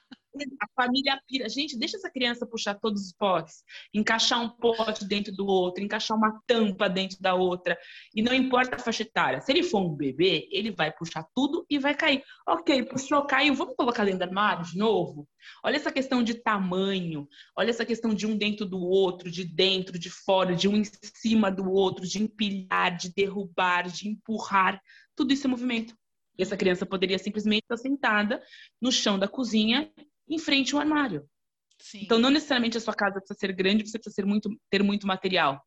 a 0.61 0.67
família 0.75 1.19
pira. 1.27 1.49
Gente, 1.49 1.77
deixa 1.77 1.97
essa 1.97 2.09
criança 2.09 2.45
puxar 2.45 2.75
todos 2.75 3.05
os 3.05 3.13
potes, 3.13 3.63
encaixar 3.93 4.41
um 4.41 4.49
pote 4.49 5.05
dentro 5.05 5.33
do 5.33 5.45
outro, 5.45 5.83
encaixar 5.83 6.17
uma 6.17 6.41
tampa 6.45 6.89
dentro 6.89 7.17
da 7.19 7.33
outra. 7.33 7.77
E 8.13 8.21
não 8.21 8.33
importa 8.33 8.75
a 8.75 8.79
faixa 8.79 9.03
etária. 9.03 9.41
Se 9.41 9.51
ele 9.51 9.63
for 9.63 9.81
um 9.81 9.95
bebê, 9.95 10.47
ele 10.51 10.71
vai 10.71 10.91
puxar 10.91 11.25
tudo 11.35 11.65
e 11.69 11.77
vai 11.77 11.95
cair. 11.95 12.23
Ok, 12.47 12.83
puxou, 12.83 13.25
caiu. 13.25 13.53
Vamos 13.53 13.75
colocar 13.75 14.05
dentro 14.05 14.19
do 14.19 14.23
armário 14.23 14.65
de 14.65 14.77
novo? 14.77 15.27
Olha 15.63 15.75
essa 15.75 15.91
questão 15.91 16.21
de 16.21 16.35
tamanho, 16.35 17.27
olha 17.55 17.69
essa 17.69 17.85
questão 17.85 18.13
de 18.13 18.27
um 18.27 18.37
dentro 18.37 18.65
do 18.65 18.79
outro, 18.79 19.31
de 19.31 19.43
dentro, 19.43 19.97
de 19.97 20.09
fora, 20.09 20.55
de 20.55 20.67
um 20.67 20.75
em 20.75 20.83
cima 21.15 21.49
do 21.49 21.69
outro, 21.71 22.05
de 22.05 22.21
empilhar, 22.21 22.95
de 22.95 23.13
derrubar, 23.13 23.83
de 23.87 24.09
empurrar. 24.09 24.81
Tudo 25.15 25.33
isso 25.33 25.47
é 25.47 25.49
movimento. 25.49 25.95
E 26.39 26.41
essa 26.41 26.55
criança 26.55 26.85
poderia 26.85 27.19
simplesmente 27.19 27.63
estar 27.63 27.75
sentada 27.75 28.41
no 28.81 28.93
chão 28.93 29.19
da 29.19 29.27
cozinha, 29.27 29.91
em 30.25 30.39
frente 30.39 30.73
ao 30.73 30.79
armário. 30.79 31.29
Sim. 31.77 31.99
Então, 32.03 32.17
não 32.17 32.29
necessariamente 32.29 32.77
a 32.77 32.81
sua 32.81 32.93
casa 32.93 33.19
precisa 33.19 33.37
ser 33.37 33.51
grande, 33.51 33.85
você 33.85 33.99
precisa 33.99 34.15
ser 34.15 34.25
muito, 34.25 34.49
ter 34.69 34.81
muito 34.81 35.05
material, 35.05 35.61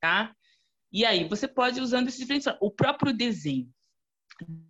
tá? 0.00 0.34
E 0.90 1.04
aí, 1.04 1.28
você 1.28 1.46
pode 1.46 1.78
usando 1.78 2.08
esses 2.08 2.18
diferentes... 2.18 2.48
O 2.58 2.70
próprio 2.70 3.12
desenho. 3.12 3.68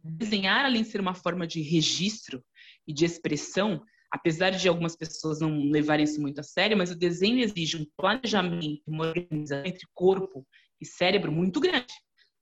Desenhar, 0.03 0.65
além 0.65 0.83
de 0.83 0.89
ser 0.89 1.01
uma 1.01 1.15
forma 1.15 1.47
de 1.47 1.63
registro 1.63 2.45
e 2.85 2.93
de 2.93 3.05
expressão, 3.05 3.81
apesar 4.11 4.51
de 4.51 4.69
algumas 4.69 4.97
pessoas 4.97 5.39
não 5.41 5.71
levarem 5.71 6.05
isso 6.05 6.21
muito 6.21 6.41
a 6.41 6.43
sério, 6.43 6.77
mas 6.77 6.91
o 6.91 6.99
desenho 6.99 7.39
exige 7.39 7.77
um 7.77 7.87
planejamento, 7.97 8.83
uma 8.89 9.07
organização 9.07 9.65
entre 9.65 9.87
corpo 9.95 10.45
e 10.81 10.87
cérebro 10.87 11.31
muito 11.31 11.61
grande. 11.61 11.95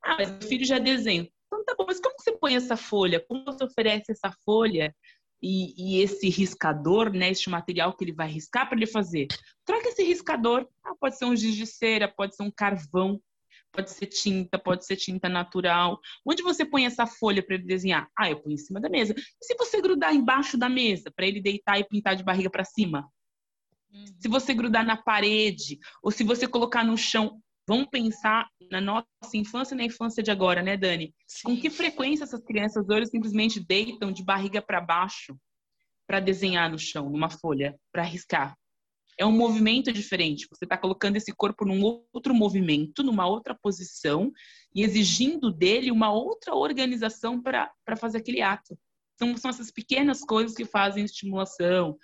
Ah, 0.03 0.17
mas 0.17 0.31
meu 0.31 0.43
filho 0.43 0.65
já 0.65 0.79
desenha. 0.79 1.29
Então 1.53 1.65
tá 1.67 1.75
bom, 1.77 1.85
mas 1.87 2.01
como 2.01 2.15
você 2.19 2.33
põe 2.33 2.57
essa 2.57 2.79
folha? 2.79 3.21
Como 3.21 3.45
você 3.45 3.63
oferece 3.63 4.13
essa 4.13 4.33
folha 4.43 4.95
e, 5.43 5.75
e 5.77 6.01
esse 6.01 6.31
riscador, 6.31 7.13
né? 7.13 7.31
Este 7.31 7.51
material 7.51 7.95
que 7.95 8.05
ele 8.05 8.15
vai 8.15 8.27
riscar 8.27 8.67
para 8.67 8.79
ele 8.79 8.87
fazer? 8.87 9.27
Troca 9.67 9.89
esse 9.89 10.03
riscador. 10.03 10.67
Ah, 10.83 10.95
pode 10.99 11.19
ser 11.19 11.27
um 11.27 11.37
giz 11.37 11.55
de 11.55 11.67
cera, 11.67 12.09
pode 12.09 12.35
ser 12.35 12.43
um 12.43 12.51
carvão, 12.51 13.21
pode 13.71 13.91
ser 13.91 14.07
tinta, 14.07 14.59
pode 14.59 14.87
ser 14.87 14.97
tinta 14.97 15.29
natural. 15.29 16.01
Onde 16.27 16.43
você 16.43 16.65
põe 16.65 16.87
essa 16.87 17.07
folha 17.07 17.45
para 17.45 17.57
ele 17.57 17.65
desenhar? 17.65 18.09
Ah, 18.19 18.31
eu 18.31 18.41
ponho 18.41 18.55
em 18.55 18.59
cima 18.59 18.81
da 18.81 18.89
mesa. 18.89 19.15
E 19.15 19.45
se 19.45 19.55
você 19.55 19.79
grudar 19.83 20.15
embaixo 20.15 20.57
da 20.57 20.71
mesa 20.71 21.13
para 21.15 21.27
ele 21.27 21.41
deitar 21.41 21.79
e 21.79 21.85
pintar 21.85 22.17
de 22.17 22.25
barriga 22.25 22.49
para 22.49 22.65
cima? 22.65 23.07
Uhum. 23.93 24.07
Se 24.19 24.27
você 24.27 24.55
grudar 24.55 24.87
na 24.87 24.97
parede 24.97 25.79
ou 26.03 26.11
se 26.11 26.25
você 26.25 26.49
colocar 26.49 26.83
no 26.83 26.97
chão, 26.97 27.43
vamos 27.73 27.89
pensar 27.89 28.49
na 28.71 28.81
nossa 28.81 29.07
infância 29.35 29.75
e 29.75 29.79
na 29.79 29.85
infância 29.85 30.23
de 30.23 30.31
agora, 30.31 30.63
né, 30.63 30.77
Dani? 30.77 31.15
Sim. 31.27 31.43
Com 31.45 31.61
que 31.61 31.71
frequência 31.71 32.25
essas 32.25 32.45
crianças 32.45 32.87
hoje 32.89 33.07
simplesmente 33.07 33.59
deitam 33.59 34.13
de 34.13 34.23
barriga 34.23 34.61
para 34.61 34.81
baixo 34.81 35.37
para 36.07 36.21
desenhar 36.21 36.71
no 36.71 36.79
chão, 36.79 37.09
numa 37.09 37.31
folha, 37.31 37.75
para 37.91 38.03
riscar? 38.03 38.55
é 39.19 39.27
um 39.27 39.33
movimento 39.33 39.93
diferente. 39.93 40.47
Você 40.51 40.65
está 40.65 40.77
colocando 40.77 41.17
esse 41.17 41.33
corpo 41.33 41.65
num 41.65 41.83
outro 42.13 42.35
movimento, 42.35 43.03
numa 43.03 43.27
outra 43.27 43.55
posição 43.55 44.33
e 44.75 44.83
exigindo 44.83 45.53
dele 45.53 45.91
uma 45.91 46.11
outra 46.11 46.55
organização 46.55 47.41
para 47.41 47.71
fazer 47.99 48.19
aquele 48.19 48.41
ato. 48.41 48.77
Então, 49.15 49.37
são 49.37 49.51
essas 49.51 49.71
pequenas 49.71 50.23
coisas 50.23 50.57
que 50.57 50.65
fazem 50.65 51.05
estimulação. 51.05 51.97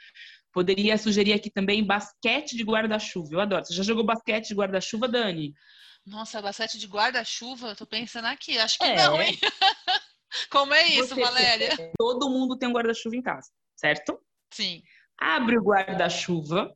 Poderia 0.53 0.97
sugerir 0.97 1.33
aqui 1.33 1.51
também 1.51 1.85
basquete 1.85 2.57
de 2.57 2.65
guarda-chuva. 2.65 3.29
Eu 3.33 3.41
adoro. 3.41 3.65
Você 3.65 3.75
já 3.75 3.83
jogou 3.83 4.05
basquete 4.05 4.49
de 4.49 4.55
guarda-chuva, 4.55 5.07
Dani? 5.09 5.53
Nossa, 6.07 6.41
basquete 6.41 6.79
de 6.79 6.87
guarda-chuva? 6.87 7.75
Tô 7.75 7.87
pensando 7.87 8.27
aqui. 8.27 8.59
Acho 8.59 8.79
que 8.79 8.85
é. 8.85 8.97
não, 8.97 9.21
hein? 9.21 9.37
Como 10.51 10.75
é 10.75 10.87
isso, 10.89 11.15
Você, 11.15 11.21
Valéria? 11.21 11.93
Todo 11.99 12.29
mundo 12.29 12.57
tem 12.57 12.69
um 12.69 12.73
guarda-chuva 12.73 13.17
em 13.17 13.23
casa, 13.23 13.51
certo? 13.77 14.19
Sim. 14.53 14.83
Abre 15.19 15.59
o 15.59 15.63
guarda-chuva, 15.63 16.73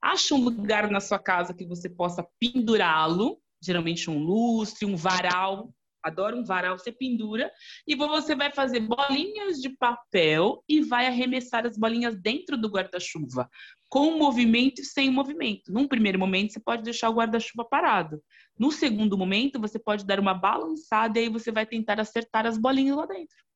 Acha 0.00 0.34
um 0.34 0.44
lugar 0.44 0.90
na 0.90 1.00
sua 1.00 1.18
casa 1.18 1.52
que 1.52 1.66
você 1.66 1.90
possa 1.90 2.26
pendurá-lo, 2.38 3.40
geralmente 3.60 4.08
um 4.08 4.18
lustre, 4.18 4.86
um 4.86 4.96
varal. 4.96 5.74
Adoro 6.08 6.36
um 6.36 6.44
varal, 6.44 6.78
você 6.78 6.92
pendura 6.92 7.50
e 7.86 7.94
você 7.94 8.34
vai 8.34 8.52
fazer 8.52 8.80
bolinhas 8.80 9.58
de 9.58 9.70
papel 9.70 10.62
e 10.68 10.80
vai 10.80 11.06
arremessar 11.06 11.66
as 11.66 11.78
bolinhas 11.78 12.20
dentro 12.20 12.56
do 12.56 12.68
guarda-chuva, 12.68 13.48
com 13.88 14.18
movimento 14.18 14.80
e 14.80 14.84
sem 14.84 15.10
movimento. 15.10 15.72
Num 15.72 15.88
primeiro 15.88 16.18
momento, 16.18 16.52
você 16.52 16.60
pode 16.60 16.82
deixar 16.82 17.08
o 17.10 17.14
guarda-chuva 17.14 17.64
parado. 17.64 18.22
No 18.58 18.70
segundo 18.72 19.16
momento, 19.16 19.60
você 19.60 19.78
pode 19.78 20.04
dar 20.04 20.20
uma 20.20 20.34
balançada 20.34 21.18
e 21.18 21.22
aí 21.22 21.28
você 21.28 21.52
vai 21.52 21.64
tentar 21.64 22.00
acertar 22.00 22.46
as 22.46 22.58
bolinhas 22.58 22.96
lá 22.96 23.06
dentro. 23.06 23.47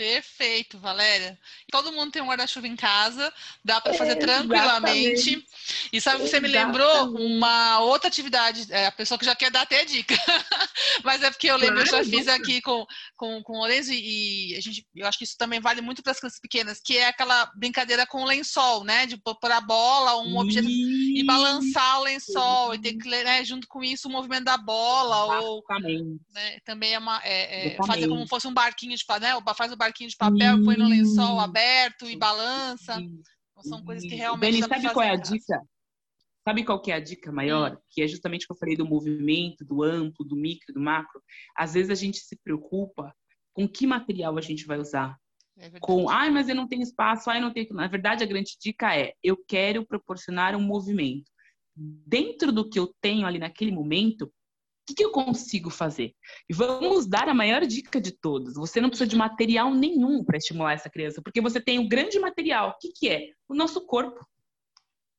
Perfeito, 0.00 0.78
Valéria. 0.78 1.38
Todo 1.70 1.92
mundo 1.92 2.10
tem 2.10 2.22
um 2.22 2.26
guarda-chuva 2.26 2.66
em 2.66 2.74
casa, 2.74 3.30
dá 3.62 3.82
para 3.82 3.92
fazer 3.92 4.12
é, 4.12 4.16
tranquilamente. 4.16 5.46
E 5.92 6.00
sabe, 6.00 6.22
você 6.22 6.40
me 6.40 6.48
lembrou 6.48 7.14
uma 7.16 7.80
outra 7.80 8.08
atividade, 8.08 8.66
é, 8.70 8.86
a 8.86 8.92
pessoa 8.92 9.18
que 9.18 9.26
já 9.26 9.36
quer 9.36 9.50
dar 9.50 9.60
até 9.60 9.84
dica. 9.84 10.14
Mas 11.04 11.22
é 11.22 11.30
porque 11.30 11.48
eu 11.48 11.56
lembro, 11.58 11.84
claro, 11.84 11.98
eu 11.98 12.04
já 12.04 12.10
fiz 12.10 12.28
aqui 12.28 12.62
com, 12.62 12.86
com, 13.14 13.42
com 13.42 13.58
o 13.58 13.58
Lorenzo 13.58 13.92
e 13.92 14.54
a 14.56 14.60
gente, 14.62 14.86
eu 14.96 15.06
acho 15.06 15.18
que 15.18 15.24
isso 15.24 15.36
também 15.36 15.60
vale 15.60 15.82
muito 15.82 16.02
para 16.02 16.12
as 16.12 16.18
crianças 16.18 16.40
pequenas, 16.40 16.80
que 16.82 16.96
é 16.96 17.08
aquela 17.08 17.52
brincadeira 17.54 18.06
com 18.06 18.22
o 18.22 18.26
lençol, 18.26 18.84
né? 18.84 19.04
De 19.04 19.18
pôr 19.18 19.52
a 19.52 19.60
bola, 19.60 20.22
um 20.22 20.38
objeto 20.38 20.66
e 20.66 21.22
balançar 21.26 22.00
o 22.00 22.04
lençol, 22.04 22.74
e 22.74 22.78
ter 22.78 22.94
que, 22.94 23.06
né, 23.06 23.44
junto 23.44 23.68
com 23.68 23.84
isso, 23.84 24.08
o 24.08 24.10
movimento 24.10 24.44
da 24.44 24.56
bola. 24.56 25.36
Exatamente. 25.36 26.02
Ou, 26.02 26.20
né, 26.32 26.58
também 26.64 26.94
é 26.94 26.98
uma. 26.98 27.20
É, 27.22 27.74
é, 27.74 27.76
fazer 27.86 28.08
como 28.08 28.26
fosse 28.26 28.48
um 28.48 28.54
barquinho 28.54 28.96
de 28.96 29.04
né? 29.20 29.34
Faz 29.54 29.70
o 29.72 29.76
barquinho 29.76 29.89
barquinho 29.90 30.08
de 30.08 30.16
papel, 30.16 30.64
põe 30.64 30.76
no 30.76 30.88
lençol 30.88 31.40
aberto 31.40 32.06
e 32.06 32.16
balança. 32.16 33.00
Então, 33.00 33.62
são 33.62 33.84
coisas 33.84 34.08
que 34.08 34.14
realmente. 34.14 34.60
Dani, 34.60 34.68
sabe 34.68 34.92
qual 34.92 35.04
é 35.04 35.10
a 35.10 35.16
dica? 35.16 35.60
Sabe 36.42 36.64
qual 36.64 36.80
que 36.80 36.90
é 36.90 36.94
a 36.94 37.00
dica 37.00 37.30
maior? 37.30 37.72
Hum. 37.72 37.78
Que 37.90 38.02
é 38.02 38.08
justamente 38.08 38.44
o 38.44 38.46
que 38.46 38.52
eu 38.52 38.58
falei 38.58 38.76
do 38.76 38.86
movimento, 38.86 39.64
do 39.64 39.82
amplo, 39.82 40.24
do 40.24 40.36
micro, 40.36 40.72
do 40.72 40.80
macro. 40.80 41.22
Às 41.56 41.74
vezes 41.74 41.90
a 41.90 41.94
gente 41.94 42.18
se 42.18 42.36
preocupa 42.42 43.14
com 43.52 43.68
que 43.68 43.86
material 43.86 44.38
a 44.38 44.40
gente 44.40 44.64
vai 44.64 44.78
usar. 44.78 45.16
É 45.58 45.78
com, 45.80 46.08
ai, 46.08 46.30
mas 46.30 46.48
eu 46.48 46.54
não 46.54 46.66
tenho 46.66 46.82
espaço, 46.82 47.28
ai, 47.28 47.40
não 47.40 47.52
tenho. 47.52 47.68
Na 47.74 47.86
verdade, 47.86 48.24
a 48.24 48.26
grande 48.26 48.56
dica 48.58 48.96
é: 48.96 49.12
eu 49.22 49.36
quero 49.36 49.86
proporcionar 49.86 50.56
um 50.56 50.62
movimento. 50.62 51.30
Dentro 51.76 52.52
do 52.52 52.68
que 52.68 52.78
eu 52.78 52.92
tenho 53.00 53.26
ali 53.26 53.38
naquele 53.38 53.70
momento, 53.70 54.32
que, 54.90 54.94
que 54.94 55.04
eu 55.04 55.10
consigo 55.10 55.70
fazer? 55.70 56.14
E 56.48 56.54
vamos 56.54 57.06
dar 57.06 57.28
a 57.28 57.34
maior 57.34 57.64
dica 57.66 58.00
de 58.00 58.12
todos. 58.12 58.54
Você 58.54 58.80
não 58.80 58.88
precisa 58.88 59.08
de 59.08 59.16
material 59.16 59.72
nenhum 59.74 60.24
para 60.24 60.36
estimular 60.36 60.72
essa 60.72 60.90
criança, 60.90 61.22
porque 61.22 61.40
você 61.40 61.60
tem 61.60 61.78
o 61.78 61.82
um 61.82 61.88
grande 61.88 62.18
material. 62.18 62.70
O 62.70 62.78
que, 62.78 62.92
que 62.92 63.08
é? 63.08 63.32
O 63.48 63.54
nosso 63.54 63.86
corpo. 63.86 64.26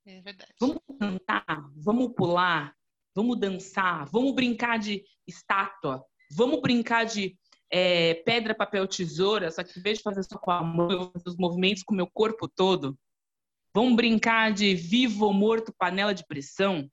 É 0.05 0.21
verdade. 0.21 0.53
Vamos 0.59 0.79
cantar, 0.99 1.69
vamos 1.75 2.13
pular, 2.15 2.75
vamos 3.15 3.39
dançar, 3.39 4.05
vamos 4.05 4.33
brincar 4.33 4.79
de 4.79 5.03
estátua, 5.27 6.03
vamos 6.31 6.59
brincar 6.61 7.05
de 7.05 7.37
é, 7.69 8.15
pedra, 8.15 8.53
papel, 8.53 8.87
tesoura, 8.87 9.49
só 9.51 9.63
que 9.63 9.79
em 9.79 9.81
vez 9.81 9.99
de 9.99 10.03
fazer 10.03 10.23
só 10.23 10.37
com 10.37 10.51
a 10.51 10.61
mão, 10.61 10.91
eu 10.91 10.97
vou 10.99 11.11
fazer 11.11 11.29
os 11.29 11.37
movimentos 11.37 11.83
com 11.83 11.93
o 11.93 11.97
meu 11.97 12.07
corpo 12.07 12.47
todo. 12.47 12.97
Vamos 13.73 13.95
brincar 13.95 14.51
de 14.51 14.75
vivo 14.75 15.25
ou 15.25 15.33
morto, 15.33 15.73
panela 15.77 16.13
de 16.13 16.25
pressão. 16.25 16.89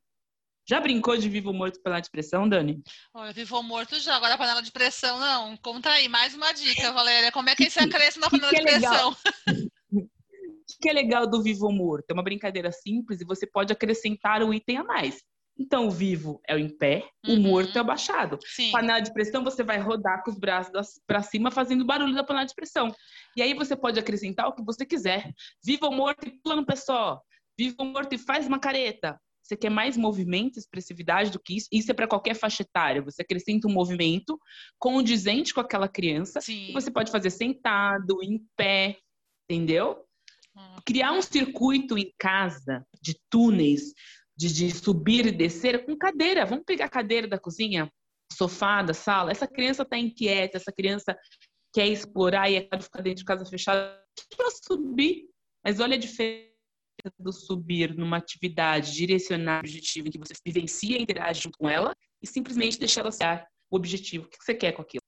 Já 0.69 0.81
brincou 0.81 1.17
de 1.17 1.31
vivo 1.31 1.51
morto 1.51 1.81
panela 1.81 2.03
de 2.03 2.11
pressão, 2.11 2.47
Dani? 2.47 2.83
Olha, 3.15 3.33
vivo 3.33 3.57
ou 3.57 3.63
morto 3.63 3.99
já, 3.99 4.15
agora 4.17 4.37
panela 4.37 4.61
de 4.61 4.71
pressão 4.71 5.19
não. 5.19 5.57
Conta 5.57 5.89
aí, 5.89 6.09
mais 6.11 6.35
uma 6.35 6.53
dica, 6.53 6.93
Valéria. 6.93 7.33
Como 7.33 7.49
é 7.49 7.57
que 7.57 7.71
você 7.71 7.81
acresce 7.81 8.21
na 8.21 8.29
panela 8.29 8.51
que 8.51 8.57
é 8.57 8.61
de 8.61 8.67
pressão? 8.67 9.17
O 9.91 10.81
que 10.81 10.91
é 10.91 10.93
legal 10.93 11.27
do 11.27 11.43
vivo 11.43 11.65
ou 11.65 11.73
morto? 11.73 12.11
É 12.11 12.13
uma 12.13 12.23
brincadeira 12.23 12.71
simples 12.71 13.21
e 13.21 13.25
você 13.25 13.47
pode 13.47 13.73
acrescentar 13.73 14.45
um 14.45 14.55
item 14.55 14.77
a 14.77 14.85
mais. 14.85 15.25
Então, 15.59 15.89
o 15.89 15.91
vivo 15.91 16.41
é 16.47 16.55
o 16.55 16.59
em 16.59 16.69
pé, 16.69 17.09
uhum. 17.27 17.35
o 17.35 17.41
morto 17.41 17.77
é 17.77 17.81
o 17.81 17.85
baixado. 17.85 18.39
Sim. 18.45 18.71
Panela 18.71 19.01
de 19.01 19.13
pressão, 19.13 19.43
você 19.43 19.65
vai 19.65 19.79
rodar 19.79 20.23
com 20.23 20.31
os 20.31 20.39
braços 20.39 21.01
para 21.05 21.23
cima, 21.23 21.51
fazendo 21.51 21.85
barulho 21.85 22.15
da 22.15 22.23
panela 22.23 22.47
de 22.47 22.55
pressão. 22.55 22.95
E 23.35 23.43
aí 23.43 23.55
você 23.55 23.75
pode 23.75 23.99
acrescentar 23.99 24.47
o 24.47 24.55
que 24.55 24.63
você 24.63 24.87
quiser. 24.87 25.33
Vivo 25.65 25.87
ou 25.87 25.93
morto 25.93 26.29
e 26.29 26.39
pula 26.43 26.55
no 26.55 26.77
só. 26.77 27.21
Vivo 27.59 27.77
ou 27.79 27.87
morto 27.87 28.15
e 28.15 28.19
faz 28.19 28.47
uma 28.47 28.61
careta. 28.61 29.19
Você 29.49 29.57
quer 29.57 29.71
mais 29.71 29.97
movimento, 29.97 30.59
expressividade 30.59 31.31
do 31.31 31.41
que 31.41 31.57
isso? 31.57 31.69
Isso 31.73 31.91
é 31.91 31.95
para 31.95 32.07
qualquer 32.07 32.35
faixa 32.35 32.63
etária. 32.63 33.01
Você 33.01 33.23
acrescenta 33.23 33.67
um 33.67 33.73
movimento 33.73 34.39
condizente 34.79 35.55
com 35.55 35.61
aquela 35.61 35.89
criança. 35.89 36.39
Sim. 36.43 36.71
você 36.75 36.91
pode 36.91 37.11
fazer 37.11 37.31
sentado, 37.31 38.23
em 38.23 38.47
pé, 38.55 38.99
entendeu? 39.49 40.05
Hum. 40.55 40.77
Criar 40.85 41.13
um 41.13 41.23
circuito 41.23 41.97
em 41.97 42.13
casa 42.19 42.87
de 43.01 43.19
túneis, 43.31 43.95
de, 44.37 44.53
de 44.53 44.71
subir 44.71 45.25
e 45.25 45.33
descer 45.33 45.87
com 45.87 45.97
cadeira. 45.97 46.45
Vamos 46.45 46.67
pegar 46.67 46.85
a 46.85 46.91
cadeira 46.91 47.27
da 47.27 47.39
cozinha, 47.39 47.91
sofá 48.31 48.83
da 48.83 48.93
sala. 48.93 49.31
Essa 49.31 49.49
criança 49.49 49.83
está 49.83 49.97
inquieta, 49.97 50.59
essa 50.59 50.71
criança 50.71 51.17
quer 51.73 51.87
explorar 51.87 52.51
e 52.51 52.57
é 52.57 52.81
ficar 52.81 53.01
dentro 53.01 53.21
de 53.21 53.25
casa 53.25 53.47
fechada 53.47 53.99
para 54.37 54.51
subir. 54.63 55.25
Mas 55.65 55.81
olha 55.81 55.97
a 55.97 55.99
diferença 55.99 56.48
do 57.19 57.33
subir 57.33 57.95
numa 57.97 58.17
atividade 58.17 58.93
direcionada 58.93 59.61
objetivo 59.61 60.09
em 60.09 60.11
que 60.11 60.19
você 60.19 60.35
vivencia 60.45 60.99
e 60.99 61.03
interage 61.03 61.43
junto 61.43 61.59
com 61.59 61.69
ela 61.69 61.95
e 62.23 62.27
simplesmente 62.27 62.79
deixar 62.79 63.03
ela 63.03 63.13
ser 63.13 63.47
o 63.71 63.77
objetivo. 63.77 64.27
O 64.27 64.29
que 64.29 64.43
você 64.43 64.55
quer 64.55 64.73
com 64.73 64.83
aquilo? 64.83 65.03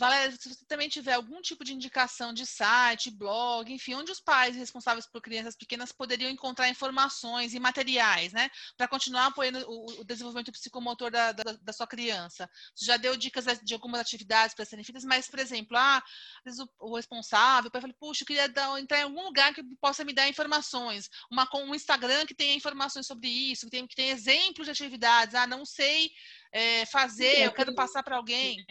Valéria, 0.00 0.34
se 0.34 0.48
você 0.48 0.64
também 0.64 0.88
tiver 0.88 1.12
algum 1.12 1.42
tipo 1.42 1.62
de 1.62 1.74
indicação 1.74 2.32
de 2.32 2.46
site, 2.46 3.10
blog, 3.10 3.70
enfim, 3.70 3.94
onde 3.94 4.10
os 4.10 4.18
pais 4.18 4.56
responsáveis 4.56 5.06
por 5.06 5.20
crianças 5.20 5.54
pequenas 5.54 5.92
poderiam 5.92 6.30
encontrar 6.30 6.70
informações 6.70 7.52
e 7.52 7.60
materiais, 7.60 8.32
né, 8.32 8.50
para 8.78 8.88
continuar 8.88 9.26
apoiando 9.26 9.58
o, 9.68 10.00
o, 10.00 10.04
desenvolvimento 10.04 10.50
psicomotor 10.52 11.10
da, 11.10 11.32
da, 11.32 11.52
da, 11.52 11.72
sua 11.72 11.86
criança. 11.86 12.50
Você 12.74 12.86
já 12.86 12.96
deu 12.96 13.14
dicas 13.14 13.44
de 13.62 13.74
algumas 13.74 14.00
atividades 14.00 14.54
para 14.54 14.64
serem 14.64 14.84
feitas, 14.84 15.04
mas, 15.04 15.28
por 15.28 15.38
exemplo, 15.38 15.76
ah, 15.76 15.98
às 15.98 16.44
vezes 16.44 16.60
o, 16.60 16.68
o 16.78 16.96
responsável, 16.96 17.68
o 17.68 17.70
pai 17.70 17.82
fala, 17.82 17.94
puxa, 18.00 18.22
eu 18.22 18.26
queria 18.26 18.48
dar, 18.48 18.80
entrar 18.80 19.00
em 19.00 19.04
algum 19.04 19.22
lugar 19.22 19.52
que 19.52 19.62
possa 19.82 20.02
me 20.02 20.14
dar 20.14 20.28
informações, 20.28 21.10
uma, 21.30 21.46
um 21.56 21.74
Instagram 21.74 22.24
que 22.24 22.34
tenha 22.34 22.54
informações 22.54 23.06
sobre 23.06 23.28
isso, 23.28 23.66
que 23.66 23.70
tenha, 23.70 23.86
que 23.86 23.94
tenha 23.94 24.12
exemplos 24.12 24.66
de 24.66 24.70
atividades, 24.70 25.34
ah, 25.34 25.46
não 25.46 25.66
sei 25.66 26.10
é, 26.52 26.86
fazer, 26.86 27.44
eu 27.44 27.52
quero 27.52 27.74
passar 27.74 28.02
para 28.02 28.16
alguém. 28.16 28.64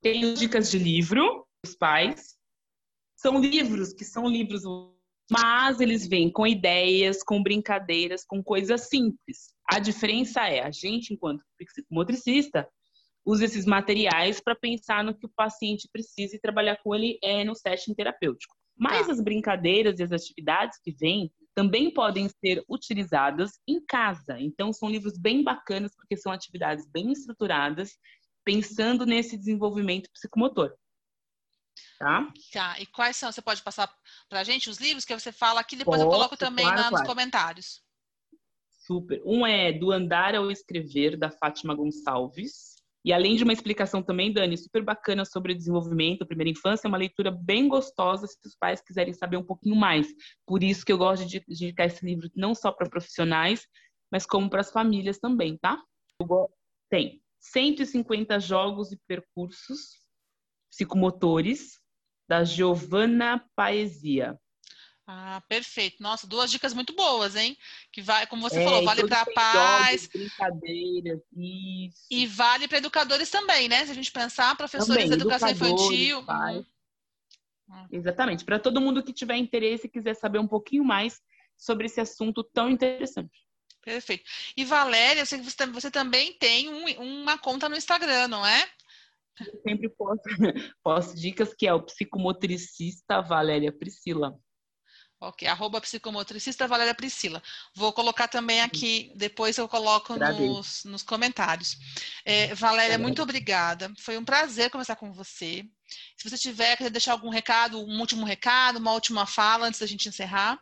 Tenho 0.00 0.34
dicas 0.34 0.70
de 0.70 0.78
livro, 0.78 1.46
os 1.64 1.74
pais. 1.74 2.36
São 3.16 3.40
livros 3.40 3.92
que 3.92 4.04
são 4.04 4.28
livros 4.28 4.62
Mas 5.30 5.80
eles 5.80 6.06
vêm 6.06 6.30
com 6.30 6.46
ideias, 6.46 7.22
com 7.22 7.42
brincadeiras, 7.42 8.24
com 8.24 8.42
coisas 8.42 8.88
simples. 8.88 9.54
A 9.70 9.78
diferença 9.78 10.48
é, 10.48 10.62
a 10.62 10.70
gente, 10.70 11.12
enquanto 11.12 11.44
psicomotricista, 11.58 12.68
usa 13.26 13.44
esses 13.44 13.66
materiais 13.66 14.40
para 14.40 14.54
pensar 14.54 15.04
no 15.04 15.14
que 15.14 15.26
o 15.26 15.32
paciente 15.36 15.88
precisa 15.92 16.36
e 16.36 16.40
trabalhar 16.40 16.78
com 16.82 16.94
ele 16.94 17.18
é, 17.22 17.44
no 17.44 17.54
setting 17.54 17.92
terapêutico. 17.92 18.56
Mas 18.78 19.06
tá. 19.06 19.12
as 19.12 19.20
brincadeiras 19.20 19.98
e 19.98 20.02
as 20.04 20.12
atividades 20.12 20.78
que 20.82 20.92
vêm 20.92 21.30
também 21.54 21.92
podem 21.92 22.28
ser 22.28 22.64
utilizadas 22.68 23.58
em 23.66 23.84
casa. 23.84 24.38
Então, 24.38 24.72
são 24.72 24.88
livros 24.88 25.18
bem 25.18 25.42
bacanas, 25.42 25.94
porque 25.96 26.16
são 26.16 26.30
atividades 26.30 26.86
bem 26.86 27.10
estruturadas, 27.10 27.98
pensando 28.48 29.04
nesse 29.04 29.36
desenvolvimento 29.36 30.10
psicomotor. 30.10 30.74
Tá? 31.98 32.32
Tá. 32.50 32.80
E 32.80 32.86
quais 32.86 33.14
são? 33.14 33.30
Você 33.30 33.42
pode 33.42 33.62
passar 33.62 33.92
para 34.26 34.40
a 34.40 34.44
gente 34.44 34.70
os 34.70 34.78
livros 34.78 35.04
que 35.04 35.12
você 35.12 35.30
fala 35.30 35.60
aqui, 35.60 35.76
depois 35.76 36.00
Posso, 36.00 36.08
eu 36.08 36.10
coloco 36.10 36.34
também 36.34 36.64
claro, 36.64 36.78
na, 36.78 36.84
nos 36.84 37.00
claro. 37.00 37.06
comentários. 37.06 37.82
Super. 38.86 39.20
Um 39.22 39.46
é 39.46 39.70
Do 39.70 39.92
Andar 39.92 40.34
ao 40.34 40.50
Escrever, 40.50 41.18
da 41.18 41.30
Fátima 41.30 41.74
Gonçalves. 41.74 42.78
E 43.04 43.12
além 43.12 43.36
de 43.36 43.44
uma 43.44 43.52
explicação 43.52 44.02
também, 44.02 44.32
Dani, 44.32 44.56
super 44.56 44.82
bacana 44.82 45.26
sobre 45.26 45.52
o 45.52 45.56
desenvolvimento, 45.56 46.26
primeira 46.26 46.50
infância, 46.50 46.86
é 46.86 46.88
uma 46.88 46.96
leitura 46.96 47.30
bem 47.30 47.68
gostosa 47.68 48.26
se 48.26 48.38
os 48.46 48.56
pais 48.56 48.80
quiserem 48.80 49.12
saber 49.12 49.36
um 49.36 49.44
pouquinho 49.44 49.76
mais. 49.76 50.08
Por 50.46 50.62
isso 50.62 50.86
que 50.86 50.92
eu 50.92 50.98
gosto 50.98 51.26
de 51.26 51.44
indicar 51.46 51.86
esse 51.86 52.04
livro 52.04 52.30
não 52.34 52.54
só 52.54 52.72
para 52.72 52.88
profissionais, 52.88 53.66
mas 54.10 54.24
como 54.24 54.48
para 54.48 54.62
as 54.62 54.72
famílias 54.72 55.18
também, 55.18 55.58
tá? 55.58 55.78
Tem 56.88 57.20
150 57.40 58.38
jogos 58.40 58.92
e 58.92 58.96
percursos 59.06 59.98
psicomotores 60.70 61.80
da 62.28 62.44
Giovanna 62.44 63.44
Paesia. 63.56 64.38
Ah, 65.10 65.42
perfeito. 65.48 66.02
Nossa, 66.02 66.26
duas 66.26 66.50
dicas 66.50 66.74
muito 66.74 66.94
boas, 66.94 67.34
hein? 67.34 67.56
Que 67.90 68.02
vai, 68.02 68.26
como 68.26 68.42
você 68.42 68.60
é, 68.60 68.64
falou, 68.64 68.84
vale 68.84 69.08
para 69.08 69.24
pais, 69.24 70.06
brincadeiras, 70.06 71.20
isso. 71.34 72.06
E 72.10 72.26
vale 72.26 72.68
para 72.68 72.76
educadores 72.76 73.30
também, 73.30 73.70
né? 73.70 73.86
Se 73.86 73.92
a 73.92 73.94
gente 73.94 74.12
pensar, 74.12 74.54
professores 74.54 74.92
também, 74.92 75.08
de 75.08 75.14
educação 75.14 75.48
infantil. 75.48 76.18
Uhum. 76.20 77.86
Exatamente. 77.90 78.44
Para 78.44 78.58
todo 78.58 78.82
mundo 78.82 79.02
que 79.02 79.14
tiver 79.14 79.36
interesse 79.36 79.86
e 79.86 79.90
quiser 79.90 80.12
saber 80.14 80.40
um 80.40 80.46
pouquinho 80.46 80.84
mais 80.84 81.22
sobre 81.56 81.86
esse 81.86 82.02
assunto 82.02 82.44
tão 82.44 82.68
interessante. 82.68 83.47
Perfeito. 83.88 84.24
E 84.54 84.66
Valéria, 84.66 85.22
eu 85.22 85.26
sei 85.26 85.38
que 85.38 85.50
você, 85.50 85.66
você 85.66 85.90
também 85.90 86.34
tem 86.34 86.68
um, 86.68 87.22
uma 87.22 87.38
conta 87.38 87.70
no 87.70 87.76
Instagram, 87.76 88.28
não 88.28 88.44
é? 88.44 88.68
Eu 89.40 89.60
sempre 89.66 89.88
posto, 89.88 90.22
posto 90.84 91.14
dicas 91.14 91.54
que 91.54 91.66
é 91.66 91.72
o 91.72 91.82
psicomotricista 91.82 93.22
Valéria 93.22 93.72
Priscila. 93.72 94.38
Ok, 95.20 95.48
arroba 95.48 95.80
psicomotricista 95.80 96.68
Valéria 96.68 96.94
Priscila. 96.94 97.42
Vou 97.74 97.92
colocar 97.92 98.28
também 98.28 98.60
aqui, 98.60 99.10
depois 99.16 99.56
eu 99.56 99.66
coloco 99.66 100.14
nos, 100.16 100.84
nos, 100.84 101.02
comentários. 101.02 101.76
É, 102.24 102.54
Valéria, 102.54 102.98
muito 102.98 103.22
obrigada. 103.22 103.90
Foi 103.98 104.18
um 104.18 104.24
prazer 104.24 104.70
conversar 104.70 104.96
com 104.96 105.12
você. 105.12 105.64
Se 106.16 106.28
você 106.28 106.36
tiver, 106.36 106.76
quer 106.76 106.90
deixar 106.90 107.12
algum 107.12 107.30
recado, 107.30 107.80
um 107.80 107.98
último 107.98 108.24
recado, 108.24 108.78
uma 108.78 108.92
última 108.92 109.26
fala 109.26 109.66
antes 109.66 109.80
da 109.80 109.86
gente 109.86 110.08
encerrar. 110.08 110.60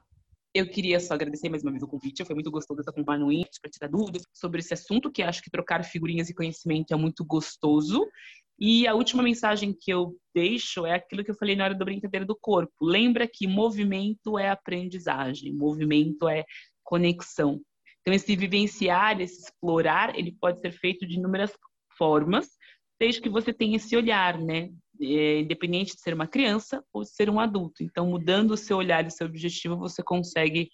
Eu 0.57 0.66
queria 0.66 0.99
só 0.99 1.12
agradecer 1.12 1.51
mais 1.51 1.62
uma 1.62 1.71
vez 1.71 1.83
o 1.83 1.87
convite. 1.87 2.25
Foi 2.25 2.35
muito 2.35 2.51
gostoso 2.51 2.81
essa 2.81 2.90
conversa 2.90 3.23
no 3.23 3.31
para 3.61 3.71
tirar 3.71 3.88
dúvidas 3.88 4.23
sobre 4.33 4.61
esse 4.61 4.73
assunto, 4.73 5.12
que 5.12 5.23
acho 5.23 5.42
que 5.42 5.51
trocar 5.51 5.85
figurinhas 5.85 6.31
e 6.31 6.35
conhecimento 6.35 6.95
é 6.95 6.97
muito 6.97 7.23
gostoso. 7.27 8.09
E 8.59 8.87
a 8.87 8.95
última 8.95 9.23
mensagem 9.23 9.77
que 9.79 9.92
eu 9.92 10.16
deixo 10.35 10.87
é 10.87 10.95
aquilo 10.95 11.23
que 11.23 11.31
eu 11.31 11.35
falei 11.35 11.55
na 11.57 11.64
hora 11.64 11.75
da 11.75 11.85
brincadeira 11.85 12.25
do 12.25 12.35
corpo. 12.35 12.73
Lembra 12.81 13.29
que 13.31 13.47
movimento 13.47 14.38
é 14.38 14.49
aprendizagem, 14.49 15.53
movimento 15.53 16.27
é 16.27 16.42
conexão. 16.83 17.61
Então, 18.01 18.14
esse 18.14 18.35
vivenciar, 18.35 19.21
esse 19.21 19.42
explorar, 19.42 20.19
ele 20.19 20.35
pode 20.40 20.62
ser 20.62 20.73
feito 20.73 21.07
de 21.07 21.19
inúmeras 21.19 21.53
formas, 21.99 22.49
desde 22.99 23.21
que 23.21 23.29
você 23.29 23.53
tenha 23.53 23.77
esse 23.77 23.95
olhar, 23.95 24.38
né? 24.38 24.71
É, 25.01 25.41
independente 25.41 25.95
de 25.95 26.01
ser 26.01 26.15
uma 26.15 26.27
criança 26.27 26.83
ou 26.93 27.03
de 27.03 27.11
ser 27.11 27.29
um 27.29 27.41
adulto. 27.41 27.83
Então, 27.83 28.07
mudando 28.07 28.53
o 28.53 28.57
seu 28.57 28.77
olhar 28.77 29.05
e 29.05 29.09
o 29.09 29.11
seu 29.11 29.27
objetivo, 29.27 29.77
você 29.77 30.03
consegue 30.03 30.71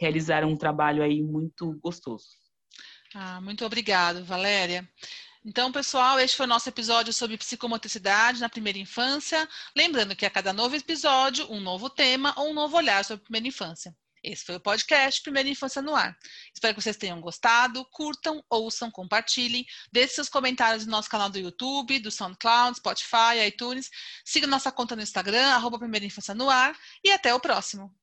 realizar 0.00 0.44
um 0.44 0.56
trabalho 0.56 1.02
aí 1.02 1.22
muito 1.22 1.78
gostoso. 1.82 2.26
Ah, 3.14 3.40
muito 3.40 3.64
obrigado, 3.64 4.24
Valéria. 4.24 4.88
Então, 5.44 5.70
pessoal, 5.70 6.18
este 6.18 6.36
foi 6.36 6.44
o 6.44 6.48
nosso 6.48 6.68
episódio 6.68 7.12
sobre 7.12 7.38
psicomotricidade 7.38 8.40
na 8.40 8.48
primeira 8.48 8.78
infância. 8.78 9.48
Lembrando 9.76 10.16
que 10.16 10.26
a 10.26 10.30
cada 10.30 10.52
novo 10.52 10.74
episódio, 10.74 11.50
um 11.50 11.60
novo 11.60 11.88
tema 11.88 12.34
ou 12.36 12.50
um 12.50 12.54
novo 12.54 12.76
olhar 12.76 13.04
sobre 13.04 13.22
a 13.22 13.24
primeira 13.24 13.46
infância. 13.46 13.94
Esse 14.26 14.44
foi 14.44 14.56
o 14.56 14.60
podcast 14.60 15.22
Primeira 15.22 15.48
Infância 15.48 15.80
no 15.80 15.94
Ar. 15.94 16.18
Espero 16.52 16.74
que 16.74 16.82
vocês 16.82 16.96
tenham 16.96 17.20
gostado. 17.20 17.84
Curtam, 17.92 18.44
ouçam, 18.50 18.90
compartilhem. 18.90 19.64
Deixe 19.92 20.14
seus 20.14 20.28
comentários 20.28 20.84
no 20.84 20.90
nosso 20.90 21.08
canal 21.08 21.30
do 21.30 21.38
YouTube, 21.38 22.00
do 22.00 22.10
SoundCloud, 22.10 22.78
Spotify, 22.78 23.46
iTunes. 23.46 23.88
Siga 24.24 24.48
nossa 24.48 24.72
conta 24.72 24.96
no 24.96 25.02
Instagram, 25.02 25.46
arroba 25.54 25.78
Primeira 25.78 26.04
Infância 26.04 26.34
no 26.34 26.50
Ar. 26.50 26.76
E 27.04 27.12
até 27.12 27.32
o 27.32 27.38
próximo. 27.38 27.94